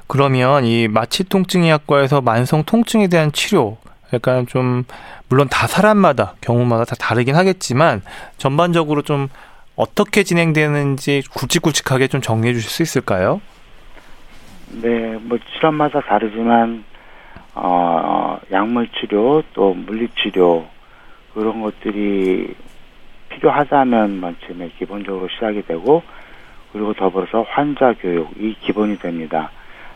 그러면 0.09 0.64
이 0.64 0.88
마취통증의학과에서 0.88 2.20
만성 2.20 2.64
통증에 2.64 3.07
대한 3.07 3.30
치료, 3.30 3.78
약간 4.12 4.48
좀 4.48 4.82
물론 5.28 5.46
다 5.48 5.68
사람마다 5.68 6.34
경우마다 6.40 6.84
다 6.84 6.96
다르긴 6.98 7.36
하겠지만 7.36 8.03
전반적으로 8.36 9.03
좀 9.03 9.28
어떻게 9.76 10.24
진행되는지 10.24 11.22
굵직굵직하게 11.32 12.09
좀 12.09 12.20
정리해 12.20 12.53
주실 12.53 12.68
수 12.68 12.82
있을까요? 12.82 13.40
네, 14.73 15.18
뭐 15.23 15.39
질환마다 15.39 16.01
다르지만 16.01 16.85
어, 17.55 18.39
약물 18.51 18.89
치료 18.89 19.43
또 19.53 19.75
물리 19.75 20.09
치료 20.16 20.66
그런 21.35 21.61
것들이 21.61 22.55
필요하다면 23.31 24.21
맨 24.21 24.37
처음에 24.47 24.71
기본적으로 24.79 25.29
시작이 25.29 25.62
되고 25.62 26.03
그리고 26.73 26.93
더불어서 26.95 27.43
환자 27.49 27.93
교육이 27.95 28.57
기본이 28.61 28.99
됩니다. 28.99 29.51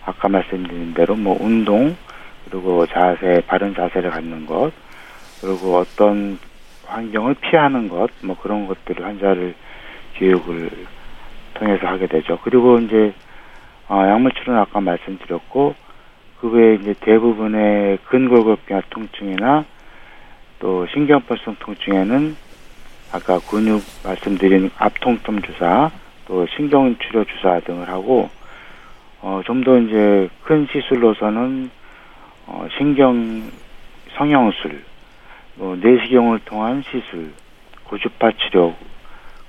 아까 0.04 0.28
말씀드린 0.28 0.92
대로 0.94 1.14
뭐 1.14 1.36
운동 1.40 1.96
그리고 2.50 2.86
자세 2.86 3.42
바른 3.46 3.74
자세를 3.74 4.10
갖는 4.10 4.46
것 4.46 4.72
그리고 5.40 5.76
어떤 5.78 6.38
환경을 6.86 7.34
피하는 7.34 7.88
것, 7.88 8.10
뭐 8.22 8.36
그런 8.40 8.66
것들을 8.66 9.04
환자를 9.04 9.54
교육을 10.16 10.70
통해서 11.54 11.86
하게 11.86 12.06
되죠. 12.06 12.38
그리고 12.42 12.78
이제 12.78 13.12
어, 13.88 14.02
약물 14.06 14.32
치료는 14.32 14.60
아까 14.60 14.80
말씀드렸고 14.80 15.74
그 16.40 16.50
외에 16.50 16.74
이제 16.74 16.94
대부분의 17.00 17.98
근골격계화 18.08 18.82
통증이나 18.90 19.64
또 20.58 20.86
신경펄성 20.86 21.56
통증에는 21.60 22.36
아까 23.12 23.38
근육 23.50 23.82
말씀드린 24.04 24.70
압통점 24.78 25.42
주사 25.42 25.90
또 26.26 26.46
신경치료 26.46 27.24
주사 27.24 27.60
등을 27.60 27.88
하고 27.88 28.30
어, 29.20 29.40
좀 29.46 29.64
더 29.64 29.78
이제 29.78 30.28
큰 30.42 30.66
시술로서는 30.70 31.70
어, 32.46 32.66
신경 32.76 33.50
성형술, 34.16 34.84
뭐 35.56 35.76
내시경을 35.76 36.40
통한 36.44 36.82
시술, 36.82 37.32
고주파 37.84 38.32
치료 38.32 38.74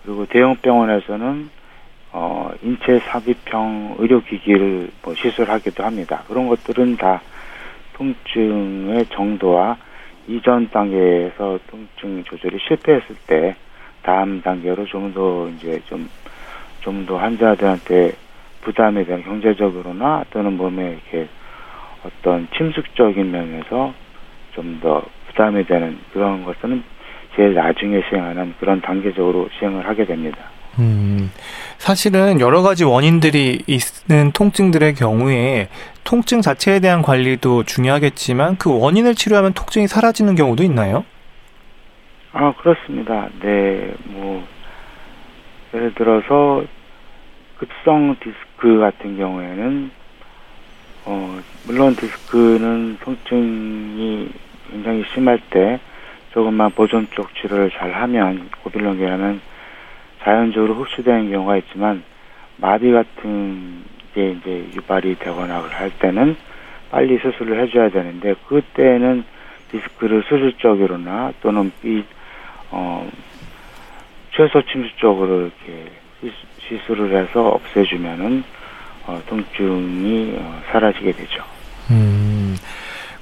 그리고 0.04 0.26
대형 0.26 0.56
병원에서는 0.56 1.50
어, 2.18 2.50
인체 2.64 2.98
삽입형 3.00 3.98
의료기기를 4.00 4.90
뭐 5.04 5.14
시술하기도 5.16 5.84
합니다. 5.84 6.24
그런 6.30 6.48
것들은 6.48 6.96
다 6.96 7.22
통증의 7.94 9.08
정도와 9.08 9.76
이전 10.26 10.70
단계에서 10.70 11.60
통증 11.70 12.24
조절이 12.24 12.58
실패했을 12.66 13.16
때 13.28 13.56
다음 14.02 14.42
단계로 14.42 14.86
좀 14.86 15.14
더 15.14 15.50
이제 15.50 15.82
좀 15.88 16.08
좀 16.80 17.06
더 17.06 17.18
환자들한테 17.18 18.14
부담에 18.62 19.04
대한 19.04 19.22
경제적으로나 19.24 20.24
또는 20.30 20.56
몸에 20.56 21.00
이렇게 21.12 21.28
어떤 22.06 22.48
침습적인 22.56 23.30
면에서 23.30 23.94
좀 24.54 24.80
더 24.82 25.04
부담이 25.28 25.66
되는 25.66 25.98
그런 26.14 26.46
것은 26.46 26.82
제일 27.36 27.56
나중에 27.56 28.02
시행하는 28.08 28.54
그런 28.58 28.80
단계적으로 28.80 29.50
시행을 29.60 29.86
하게 29.86 30.06
됩니다. 30.06 30.38
음, 30.80 31.32
사실은 31.78 32.40
여러 32.40 32.62
가지 32.62 32.84
원인들이 32.84 33.64
있는 33.68 34.32
통증들의 34.32 34.96
경우에 34.96 35.70
통증 36.04 36.42
자체에 36.42 36.80
대한 36.80 37.02
관리도 37.02 37.64
중요하겠지만 37.64 38.58
그 38.58 38.78
원인을 38.78 39.16
치료하면 39.16 39.54
통증이 39.54 39.88
사라지는 39.88 40.36
경우도 40.36 40.64
있나요? 40.64 41.06
아, 42.34 42.54
그렇습니다. 42.58 43.30
네, 43.42 43.94
뭐, 44.06 44.46
예를 45.74 45.94
들어서 45.96 46.64
급성 47.58 48.16
디스크 48.20 48.78
같은 48.80 49.18
경우에는, 49.18 49.92
어, 51.06 51.40
물론 51.66 51.96
디스크는 51.96 52.98
통증이 53.02 54.30
굉장히 54.70 55.06
심할 55.14 55.40
때 55.50 55.80
조금만 56.34 56.72
보존 56.72 57.08
쪽 57.12 57.34
치료를 57.36 57.72
잘 57.72 57.94
하면 57.94 58.50
고빌론계라는 58.64 59.40
자연적으로 60.26 60.74
흡수되는 60.74 61.32
경우가 61.32 61.58
있지만 61.58 62.04
마비 62.58 62.92
같은 62.92 63.84
게 64.14 64.32
이제 64.32 64.68
유발이 64.76 65.20
되거나 65.20 65.64
할 65.70 65.92
때는 66.00 66.36
빨리 66.90 67.20
수술을 67.20 67.62
해줘야 67.62 67.90
되는데 67.90 68.34
그때는 68.48 69.24
디스크를 69.72 70.24
수술적으로나 70.24 71.32
또는 71.42 71.72
이, 71.84 72.04
어, 72.72 73.08
최소 74.32 74.62
침수적으로 74.64 75.42
이렇게 75.42 75.92
시술을 76.68 77.16
해서 77.16 77.48
없애주면은 77.50 78.44
어, 79.06 79.22
통증이 79.28 80.38
어, 80.40 80.62
사라지게 80.72 81.12
되죠. 81.12 81.44
음. 81.92 82.56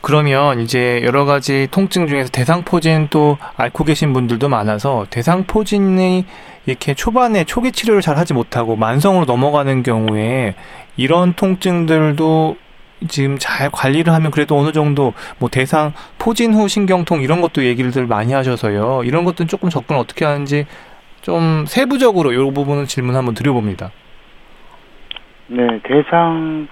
그러면 0.02 0.60
이제 0.60 1.02
여러 1.04 1.24
가지 1.24 1.68
통증 1.72 2.08
중에서 2.08 2.30
대상포진 2.30 3.08
또 3.10 3.38
앓고 3.56 3.86
계신 3.86 4.12
분들도 4.12 4.50
많아서 4.50 5.06
대상포진이 5.10 6.26
이렇게 6.66 6.94
초반에 6.94 7.44
초기 7.44 7.72
치료를 7.72 8.02
잘 8.02 8.18
하지 8.18 8.34
못하고 8.34 8.76
만성으로 8.76 9.26
넘어가는 9.26 9.84
경우에 9.84 10.56
이런 10.96 11.34
통증들도 11.34 12.58
지금 13.10 13.38
잘 13.38 13.70
관리를 13.70 14.14
하면 14.14 14.32
그래도 14.32 14.58
어느 14.58 14.72
정도 14.72 15.14
뭐 15.40 15.50
대상 15.50 15.94
포진 16.18 16.54
후 16.54 16.68
신경통 16.68 17.22
이런 17.22 17.42
것도 17.42 17.66
얘기를 17.66 17.92
많이 18.08 18.34
하셔서요. 18.34 19.04
이런 19.04 19.26
것들은 19.26 19.48
조금 19.48 19.70
접근 19.70 19.98
어떻게 19.98 20.24
하는지 20.24 20.66
좀 21.22 21.66
세부적으로 21.68 22.32
이 22.32 22.54
부분은 22.54 22.86
질문 22.86 23.16
한번 23.16 23.34
드려봅니다. 23.34 23.92
네, 25.48 25.68
대상 25.84 26.68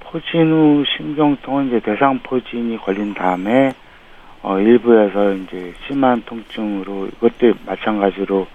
포진 0.00 0.50
후 0.50 0.84
신경통은 0.96 1.68
이제 1.68 1.80
대상 1.80 2.18
포진이 2.20 2.78
걸린 2.78 3.14
다음에 3.14 3.72
어 4.42 4.58
일부에서 4.58 5.34
이제 5.34 5.74
심한 5.86 6.22
통증으로 6.24 7.08
이것도 7.08 7.54
마찬가지로 7.66 8.46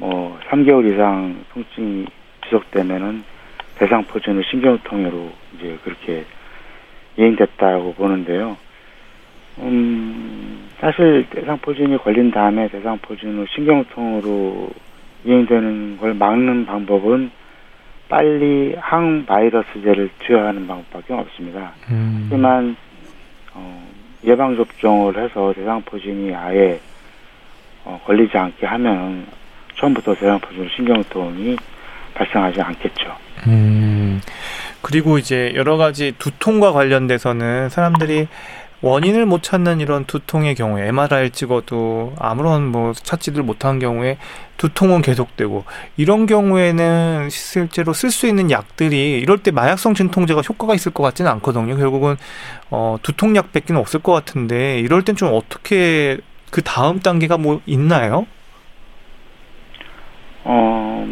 뭐 0.00 0.38
3개월 0.48 0.90
이상 0.92 1.44
통증이 1.52 2.06
지속되면은 2.44 3.22
대상 3.76 4.02
포진 4.04 4.36
후 4.36 4.42
신경통으로 4.50 5.30
이제 5.56 5.78
그렇게 5.84 6.24
유행됐다고 7.18 7.94
보는데요. 7.94 8.56
음, 9.58 10.68
사실 10.80 11.26
대상 11.28 11.58
포진이 11.58 11.98
걸린 11.98 12.30
다음에 12.30 12.68
대상 12.68 12.98
포진 12.98 13.38
후 13.38 13.46
신경통으로 13.54 14.70
유행되는 15.26 15.98
걸 15.98 16.14
막는 16.14 16.64
방법은 16.64 17.30
빨리 18.08 18.74
항바이러스제를 18.78 20.10
투여하는 20.20 20.66
방법밖에 20.66 21.12
없습니다. 21.12 21.72
음. 21.90 22.22
하지만 22.24 22.74
어, 23.52 23.86
예방 24.24 24.56
접종을 24.56 25.22
해서 25.22 25.52
대상 25.54 25.82
포진이 25.82 26.34
아예 26.34 26.80
어, 27.84 28.00
걸리지 28.06 28.36
않게 28.36 28.66
하면 28.66 29.26
처음부터 29.80 30.14
대상포진 30.14 30.68
신경통이 30.76 31.56
발생하지 32.14 32.60
않겠죠. 32.60 33.16
음. 33.46 34.20
그리고 34.82 35.18
이제 35.18 35.52
여러 35.54 35.76
가지 35.76 36.12
두통과 36.18 36.72
관련돼서는 36.72 37.68
사람들이 37.68 38.28
원인을 38.82 39.26
못 39.26 39.42
찾는 39.42 39.80
이런 39.80 40.06
두통의 40.06 40.54
경우에 40.54 40.88
MRI를 40.88 41.30
찍어도 41.30 42.14
아무런 42.18 42.66
뭐 42.66 42.94
찾지를 42.94 43.42
못한 43.42 43.78
경우에 43.78 44.16
두통은 44.56 45.02
계속되고 45.02 45.64
이런 45.98 46.24
경우에는 46.24 47.28
실제로 47.30 47.92
쓸 47.92 48.10
수 48.10 48.26
있는 48.26 48.50
약들이 48.50 49.20
이럴 49.20 49.38
때 49.38 49.50
마약성 49.50 49.92
진통제가 49.94 50.40
효과가 50.40 50.74
있을 50.74 50.92
것 50.92 51.02
같지는 51.02 51.30
않거든요. 51.32 51.76
결국은 51.76 52.16
어 52.70 52.96
두통약밖에 53.02 53.74
없을 53.74 54.00
것 54.00 54.12
같은데 54.12 54.78
이럴 54.78 55.02
땐 55.02 55.14
좀 55.14 55.34
어떻게 55.34 56.18
그 56.50 56.62
다음 56.62 57.00
단계가 57.00 57.36
뭐 57.36 57.60
있나요? 57.66 58.26
어 60.44 61.06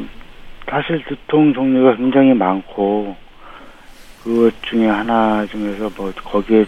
사실 0.68 1.02
두통 1.04 1.54
종류가 1.54 1.96
굉장히 1.96 2.34
많고 2.34 3.16
그것 4.22 4.52
중에 4.62 4.86
하나 4.86 5.46
중에서 5.46 5.90
뭐 5.96 6.12
거기에 6.12 6.66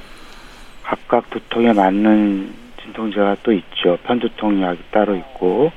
각각 0.82 1.28
두통에 1.30 1.72
맞는 1.72 2.52
진통제가 2.82 3.36
또 3.42 3.52
있죠. 3.52 3.98
편두통 4.04 4.62
약이 4.62 4.80
따로 4.90 5.14
있고. 5.16 5.70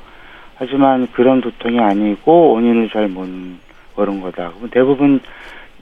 하지만 0.56 1.08
그런 1.12 1.42
두통이 1.42 1.80
아니고 1.80 2.54
원인을 2.54 2.90
잘못 2.90 3.28
모른 3.96 4.22
거다. 4.22 4.52
그럼 4.54 4.70
대부분 4.70 5.20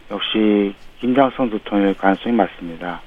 역시 0.09 0.73
긴장성 0.99 1.49
두통일 1.49 1.93
가능성이 1.95 2.35
많습니다. 2.35 3.01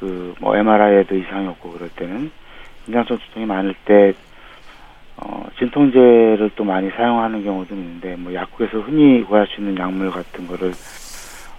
그 0.00 0.34
뭐 0.40 0.56
MRI에도 0.56 1.16
이상이 1.16 1.46
없고 1.48 1.72
그럴 1.72 1.88
때는 1.90 2.30
긴장성 2.84 3.18
두통이 3.18 3.46
많을 3.46 3.74
때 3.84 4.12
어, 5.24 5.46
진통제를 5.58 6.50
또 6.54 6.64
많이 6.64 6.90
사용하는 6.90 7.42
경우도 7.42 7.74
있는데 7.74 8.14
뭐 8.16 8.32
약국에서 8.34 8.78
흔히 8.80 9.22
구할 9.24 9.46
수 9.46 9.60
있는 9.60 9.76
약물 9.78 10.10
같은 10.10 10.46
거를 10.46 10.72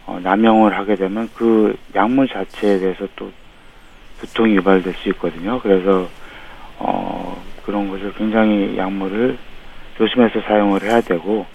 어, 0.05 0.19
남용을 0.21 0.77
하게 0.77 0.95
되면 0.95 1.27
그 1.35 1.75
약물 1.95 2.27
자체에 2.27 2.77
대해서 2.77 3.07
또 3.15 3.31
두통이 4.21 4.55
유발될 4.55 4.93
수 4.93 5.09
있거든요. 5.09 5.59
그래서 5.59 6.07
어 6.77 7.41
그런 7.65 7.89
것을 7.89 8.13
굉장히 8.13 8.77
약물을 8.77 9.37
조심해서 9.97 10.41
사용을 10.41 10.83
해야 10.83 11.01
되고 11.01 11.45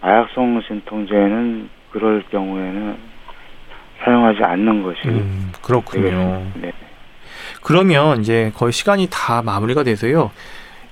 마약성 0.00 0.62
진통제는 0.66 1.68
그럴 1.90 2.22
경우에는 2.30 2.96
사용하지 4.02 4.42
않는 4.42 4.82
것이 4.82 5.00
음, 5.06 5.52
그렇군요. 5.62 6.46
네. 6.54 6.72
그러면 7.62 8.20
이제 8.20 8.52
거의 8.54 8.72
시간이 8.72 9.08
다 9.10 9.42
마무리가 9.42 9.82
돼서요. 9.82 10.30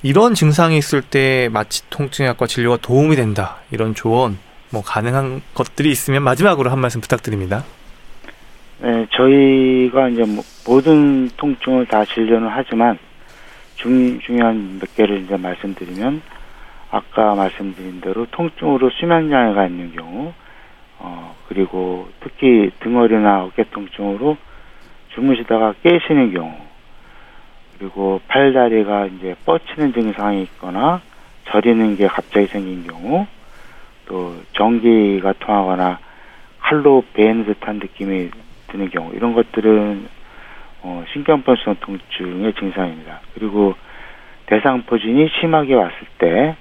이런 0.04 0.34
증상이 0.34 0.76
있을 0.76 1.00
때 1.00 1.48
마취 1.50 1.88
통증약과 1.88 2.46
진료가 2.46 2.76
도움이 2.76 3.16
된다. 3.16 3.56
이런 3.70 3.94
조언 3.94 4.36
뭐 4.70 4.82
가능한 4.82 5.40
것들이 5.54 5.90
있으면 5.90 6.22
마지막으로 6.22 6.68
한 6.68 6.78
말씀 6.78 7.00
부탁드립니다. 7.00 7.64
네, 8.80 9.06
저희가 9.12 10.10
이제 10.10 10.24
뭐 10.24 10.44
모든 10.66 11.30
통증을 11.38 11.86
다 11.86 12.04
진료는 12.04 12.48
하지만 12.50 12.98
중, 13.76 14.20
중요한 14.20 14.78
몇 14.78 14.94
개를 14.94 15.22
이제 15.22 15.38
말씀드리면 15.38 16.20
아까 16.90 17.34
말씀드린 17.34 18.02
대로 18.02 18.26
통증으로 18.30 18.90
수면 19.00 19.30
장애가 19.30 19.68
있는 19.68 19.96
경우 19.96 20.34
어 20.98 21.34
그리고 21.48 22.10
특히 22.20 22.70
등허리나 22.80 23.44
어깨 23.44 23.64
통증으로 23.70 24.36
주무시다가 25.14 25.72
깨시는 25.82 26.34
경우 26.34 26.63
그리고 27.78 28.20
팔다리가 28.28 29.06
이제 29.06 29.34
뻗치는 29.44 29.92
증상이 29.92 30.42
있거나 30.42 31.00
저리는 31.46 31.96
게 31.96 32.06
갑자기 32.06 32.46
생긴 32.46 32.86
경우 32.86 33.26
또 34.06 34.36
전기가 34.52 35.32
통하거나 35.38 35.98
칼로 36.60 37.04
베는 37.12 37.44
듯한 37.44 37.76
느낌이 37.76 38.30
드는 38.68 38.90
경우 38.90 39.12
이런 39.14 39.34
것들은 39.34 40.08
어, 40.82 41.04
신경변성 41.12 41.76
통증의 41.80 42.54
증상입니다. 42.54 43.20
그리고 43.34 43.74
대상포진이 44.46 45.30
심하게 45.40 45.74
왔을 45.74 45.96
때 46.18 46.56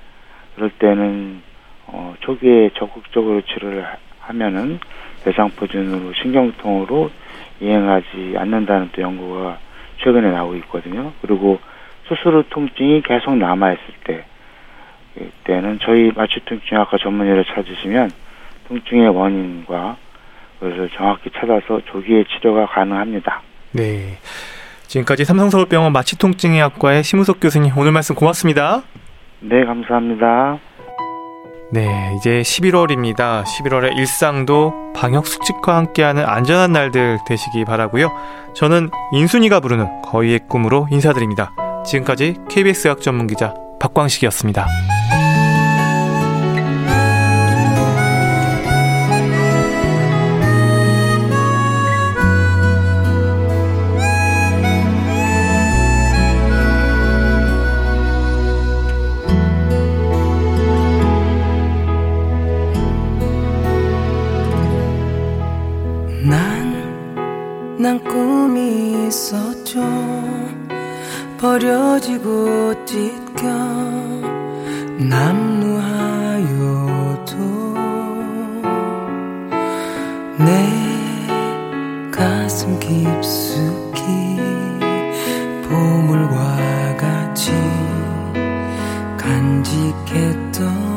그럴 0.56 0.70
때는 0.72 1.42
어, 1.88 2.14
초기에 2.22 2.70
적극적으로 2.76 3.42
치료를 3.42 3.86
하면은 4.20 4.80
대상포진으로 5.26 6.14
신경통으로 6.14 7.12
이행하지 7.60 8.36
않는다는 8.38 8.90
또 8.94 9.02
연구가 9.02 9.58
최근에 10.04 10.32
나오고 10.32 10.56
있거든요. 10.58 11.14
그리고 11.22 11.60
수술 12.08 12.36
후 12.36 12.44
통증이 12.50 13.02
계속 13.04 13.36
남아있을 13.36 13.84
때, 14.04 14.26
때는 15.46 15.80
저희 15.82 16.12
마취통증학과 16.16 16.98
전문의를 16.98 17.46
찾으시면 17.46 18.12
통증의 18.68 19.10
원인과 19.10 19.98
그것을 20.60 20.90
정확히 20.96 21.30
찾아서 21.32 21.82
조기에 21.86 22.26
치료가 22.26 22.66
가능합니다. 22.68 23.42
네. 23.72 24.18
지금까지 24.88 25.26
삼성서울병원 25.26 25.92
마취통증의학과의 25.92 27.04
심우석 27.04 27.40
교수님 27.40 27.78
오늘 27.78 27.92
말씀 27.92 28.16
고맙습니다. 28.16 28.84
네, 29.40 29.66
감사합니다. 29.66 30.60
네, 31.74 32.14
이제 32.16 32.44
11월입니다. 32.44 33.44
11월에 33.44 33.98
일상도 33.98 34.94
방역 34.94 35.26
수칙과 35.26 35.76
함께하는 35.76 36.24
안전한 36.24 36.72
날들 36.72 37.18
되시기 37.28 37.66
바라고요. 37.66 38.12
저는 38.54 38.92
인순이가 39.12 39.60
부르는 39.60 40.04
거의의 40.04 40.42
꿈으로 40.48 40.88
인사드립니다. 40.92 41.52
지금까지 41.84 42.36
KBS 42.48 42.90
약 42.90 43.02
전문 43.02 43.26
기자 43.26 43.56
박광식이었습니다. 43.80 44.68
난 67.84 68.02
꿈이 68.02 69.08
있었죠. 69.08 69.82
버려지고 71.38 72.86
찢겨 72.86 73.44
남루하여도 75.00 75.74
내 80.40 82.10
가슴 82.10 82.80
깊숙이 82.80 84.00
보물과 85.68 86.96
같이 86.96 87.52
간직했던 89.18 90.93